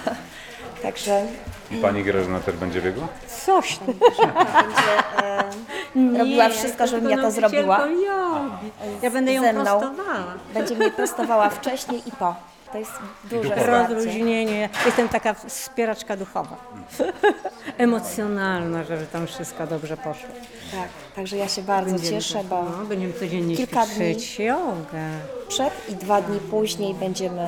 Także 0.83 1.25
I 1.71 1.75
pani 1.77 2.03
Grażyna 2.03 2.39
też 2.39 2.55
będzie 2.55 2.81
biegła? 2.81 3.07
Coś 3.45 3.77
tam. 3.77 3.87
będzie 3.87 4.23
e, 6.15 6.17
robiła 6.17 6.49
wszystko, 6.49 6.87
żebym 6.87 7.09
ja 7.09 7.17
to 7.17 7.31
zrobiła. 7.31 7.79
Jogi. 7.87 8.71
Ja 9.01 9.11
będę 9.11 9.33
ją 9.33 9.41
Ze 9.41 9.53
mną. 9.53 9.63
prostowała. 9.79 10.23
Będzie 10.53 10.75
mnie 10.75 10.91
prostowała 10.91 11.49
wcześniej 11.49 12.01
i 12.05 12.11
po. 12.11 12.35
To 12.71 12.77
jest 12.77 12.91
duże 13.23 13.49
wsparcie. 13.55 13.93
Rozluźnienie. 13.95 14.69
Jestem 14.85 15.09
taka 15.09 15.33
wspieraczka 15.33 16.17
duchowa. 16.17 16.57
Emocjonalna, 17.77 18.83
żeby 18.83 19.05
tam 19.07 19.27
wszystko 19.27 19.67
dobrze 19.67 19.97
poszło. 19.97 20.29
Tak, 20.71 20.89
także 21.15 21.37
ja 21.37 21.47
się 21.47 21.61
bardzo 21.61 21.99
cieszę, 22.09 22.43
bo 22.43 22.63
no, 22.63 22.85
będziemy 22.85 23.13
codziennie 23.13 23.55
kilka 23.57 23.85
ćwiczyć 23.85 24.39
jogę. 24.39 25.09
przed 25.47 25.89
i 25.89 25.95
dwa 25.95 26.21
dni 26.21 26.39
później 26.39 26.93
będziemy 26.93 27.47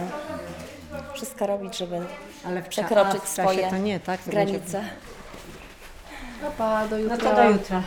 wszystko 1.14 1.48
robić, 1.48 1.78
żeby 1.78 2.02
Ale 2.46 2.62
w, 2.62 2.66
cza- 2.66 2.70
przekroczyć 2.70 3.16
a 3.16 3.26
w 3.26 3.36
czasie 3.36 3.42
swoje 3.50 3.70
to 3.70 3.78
nie, 3.78 4.00
tak? 4.00 4.22
To 4.22 4.32
granice. 4.32 4.84
Pa, 6.58 6.88
do 6.88 6.98
No 6.98 7.02
jutra. 7.04 7.18
to 7.18 7.36
do 7.36 7.50
jutra. 7.50 7.84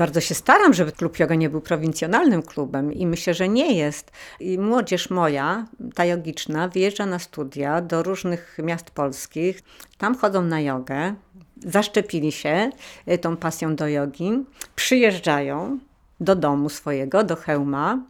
Bardzo 0.00 0.20
się 0.20 0.34
staram, 0.34 0.74
żeby 0.74 0.92
klub 0.92 1.18
yoga 1.18 1.34
nie 1.34 1.50
był 1.50 1.60
prowincjonalnym 1.60 2.42
klubem 2.42 2.92
i 2.92 3.06
myślę, 3.06 3.34
że 3.34 3.48
nie 3.48 3.74
jest. 3.74 4.10
I 4.40 4.58
młodzież 4.58 5.10
moja, 5.10 5.66
ta 5.94 6.04
jogiczna, 6.04 6.68
wyjeżdża 6.68 7.06
na 7.06 7.18
studia 7.18 7.80
do 7.80 8.02
różnych 8.02 8.58
miast 8.62 8.90
polskich. 8.90 9.62
Tam 9.98 10.14
chodzą 10.14 10.42
na 10.42 10.60
jogę, 10.60 11.14
zaszczepili 11.56 12.32
się 12.32 12.70
y, 13.08 13.18
tą 13.18 13.36
pasją 13.36 13.76
do 13.76 13.88
jogi, 13.88 14.44
przyjeżdżają 14.76 15.78
do 16.20 16.36
domu 16.36 16.68
swojego, 16.68 17.24
do 17.24 17.36
hełma, 17.36 18.02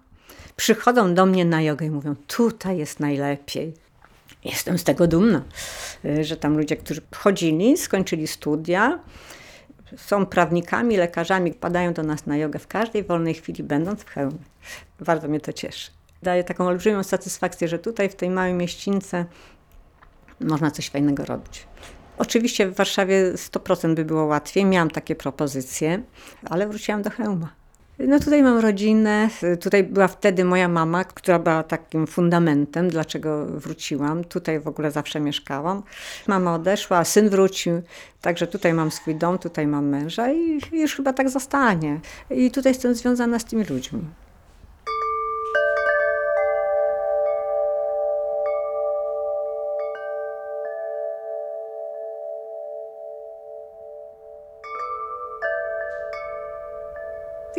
przychodzą 0.57 1.15
do 1.15 1.27
mnie 1.27 1.45
na 1.45 1.63
jogę 1.63 1.87
i 1.87 1.91
mówią, 1.91 2.15
tutaj 2.27 2.79
jest 2.79 3.01
najlepiej. 3.01 3.75
Jestem 4.45 4.79
z 4.79 4.85
tego 4.85 5.07
dumna, 5.07 5.43
y, 6.05 6.25
że 6.25 6.37
tam 6.37 6.57
ludzie, 6.57 6.77
którzy 6.77 7.01
chodzili, 7.15 7.77
skończyli 7.77 8.27
studia, 8.27 8.99
są 9.97 10.27
prawnikami, 10.27 10.97
lekarzami, 10.97 11.53
padają 11.55 11.93
do 11.93 12.03
nas 12.03 12.27
na 12.27 12.37
jogę 12.37 12.59
w 12.59 12.67
każdej 12.67 13.05
wolnej 13.05 13.35
chwili, 13.35 13.63
będąc 13.63 14.01
w 14.01 14.09
hełmie. 14.09 14.39
Bardzo 15.01 15.29
mnie 15.29 15.41
to 15.41 15.53
cieszy. 15.53 15.91
Daje 16.23 16.45
taką 16.45 16.67
olbrzymią 16.67 17.03
satysfakcję, 17.03 17.69
że 17.69 17.79
tutaj 17.79 18.09
w 18.09 18.15
tej 18.15 18.31
małej 18.31 18.55
mieścińce 18.55 19.25
można 20.41 20.71
coś 20.71 20.89
fajnego 20.91 21.25
robić. 21.25 21.67
Oczywiście 22.19 22.67
w 22.67 22.75
Warszawie 22.75 23.33
100% 23.33 23.95
by 23.95 24.05
było 24.05 24.25
łatwiej, 24.25 24.65
miałam 24.65 24.91
takie 24.91 25.15
propozycje, 25.15 26.03
ale 26.45 26.69
wróciłam 26.69 27.03
do 27.03 27.11
hełma. 27.11 27.60
No 28.07 28.21
tutaj 28.21 28.43
mam 28.43 28.59
rodzinę, 28.59 29.29
tutaj 29.61 29.85
była 29.85 30.09
wtedy 30.09 30.45
moja 30.45 30.69
mama, 30.69 31.05
która 31.05 31.39
była 31.39 31.63
takim 31.63 32.07
fundamentem, 32.07 32.89
dlaczego 32.91 33.47
wróciłam. 33.47 34.25
Tutaj 34.25 34.61
w 34.61 34.69
ogóle 34.69 34.91
zawsze 34.91 35.21
mieszkałam. 35.21 35.83
Mama 36.27 36.55
odeszła, 36.55 37.05
syn 37.05 37.29
wrócił, 37.29 37.83
także 38.21 38.47
tutaj 38.47 38.75
mam 38.75 38.91
swój 38.91 39.15
dom, 39.15 39.39
tutaj 39.39 39.67
mam 39.67 39.89
męża 39.89 40.33
i 40.33 40.61
już 40.73 40.97
chyba 40.97 41.13
tak 41.13 41.31
zostanie. 41.31 42.01
I 42.31 42.51
tutaj 42.51 42.71
jestem 42.71 42.95
związana 42.95 43.39
z 43.39 43.45
tymi 43.45 43.65
ludźmi. 43.65 44.01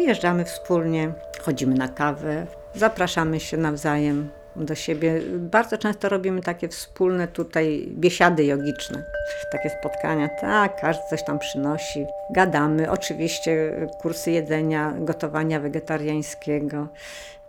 Wyjeżdżamy 0.01 0.45
wspólnie, 0.45 1.13
chodzimy 1.41 1.75
na 1.75 1.87
kawę, 1.87 2.45
zapraszamy 2.75 3.39
się 3.39 3.57
nawzajem 3.57 4.29
do 4.55 4.75
siebie. 4.75 5.21
Bardzo 5.37 5.77
często 5.77 6.09
robimy 6.09 6.41
takie 6.41 6.67
wspólne 6.67 7.27
tutaj 7.27 7.87
biesiady 7.87 8.45
jogiczne, 8.45 9.03
takie 9.51 9.69
spotkania. 9.69 10.29
Tak, 10.41 10.81
każdy 10.81 11.03
coś 11.09 11.23
tam 11.23 11.39
przynosi. 11.39 12.05
Gadamy, 12.29 12.91
oczywiście 12.91 13.71
kursy 14.01 14.31
jedzenia, 14.31 14.93
gotowania 14.99 15.59
wegetariańskiego. 15.59 16.87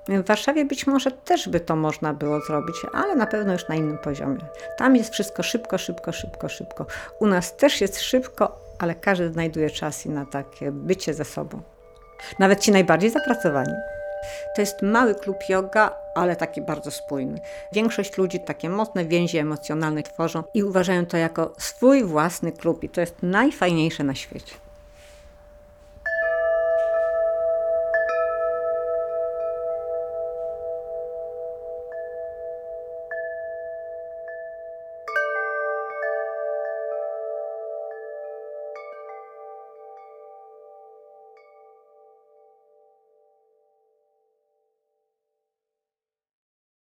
W 0.09 0.27
Warszawie 0.27 0.65
być 0.65 0.87
może 0.87 1.11
też 1.11 1.49
by 1.49 1.61
to 1.61 1.77
można 1.77 2.15
było 2.15 2.41
zrobić, 2.41 2.77
ale 2.93 3.15
na 3.15 3.27
pewno 3.27 3.53
już 3.53 3.69
na 3.69 3.75
innym 3.75 3.99
poziomie. 3.99 4.41
Tam 4.79 4.97
jest 4.97 5.13
wszystko 5.13 5.43
szybko, 5.43 5.79
szybko, 5.79 6.13
szybko, 6.13 6.49
szybko. 6.49 6.87
U 7.19 7.27
nas 7.27 7.57
też 7.57 7.81
jest 7.81 8.01
szybko, 8.01 8.59
ale 8.79 8.95
każdy 8.95 9.33
znajduje 9.33 9.71
czas 9.71 10.07
i 10.07 10.11
na 10.11 10.27
takie 10.27 10.73
bycie 10.73 11.15
ze 11.15 11.25
sobą. 11.25 11.63
Nawet 12.39 12.61
ci 12.61 12.73
najbardziej 12.73 13.11
zapracowani. 13.11 13.75
To 14.55 14.63
jest 14.63 14.83
mały 14.83 15.15
klub 15.15 15.49
yoga, 15.49 15.99
ale 16.15 16.37
taki 16.37 16.61
bardzo 16.61 16.91
spójny. 16.91 17.41
Większość 17.73 18.19
ludzi 18.19 18.41
takie 18.41 18.69
mocne 18.69 19.05
więzi 19.05 19.39
emocjonalne 19.39 20.03
tworzą 20.03 20.43
i 20.55 20.63
uważają 20.63 21.07
to 21.07 21.17
jako 21.17 21.55
swój 21.59 22.05
własny 22.05 22.53
klub 22.53 22.85
i 22.85 22.89
to 22.89 23.01
jest 23.01 23.15
najfajniejsze 23.23 24.05
na 24.05 24.15
świecie. 24.15 24.55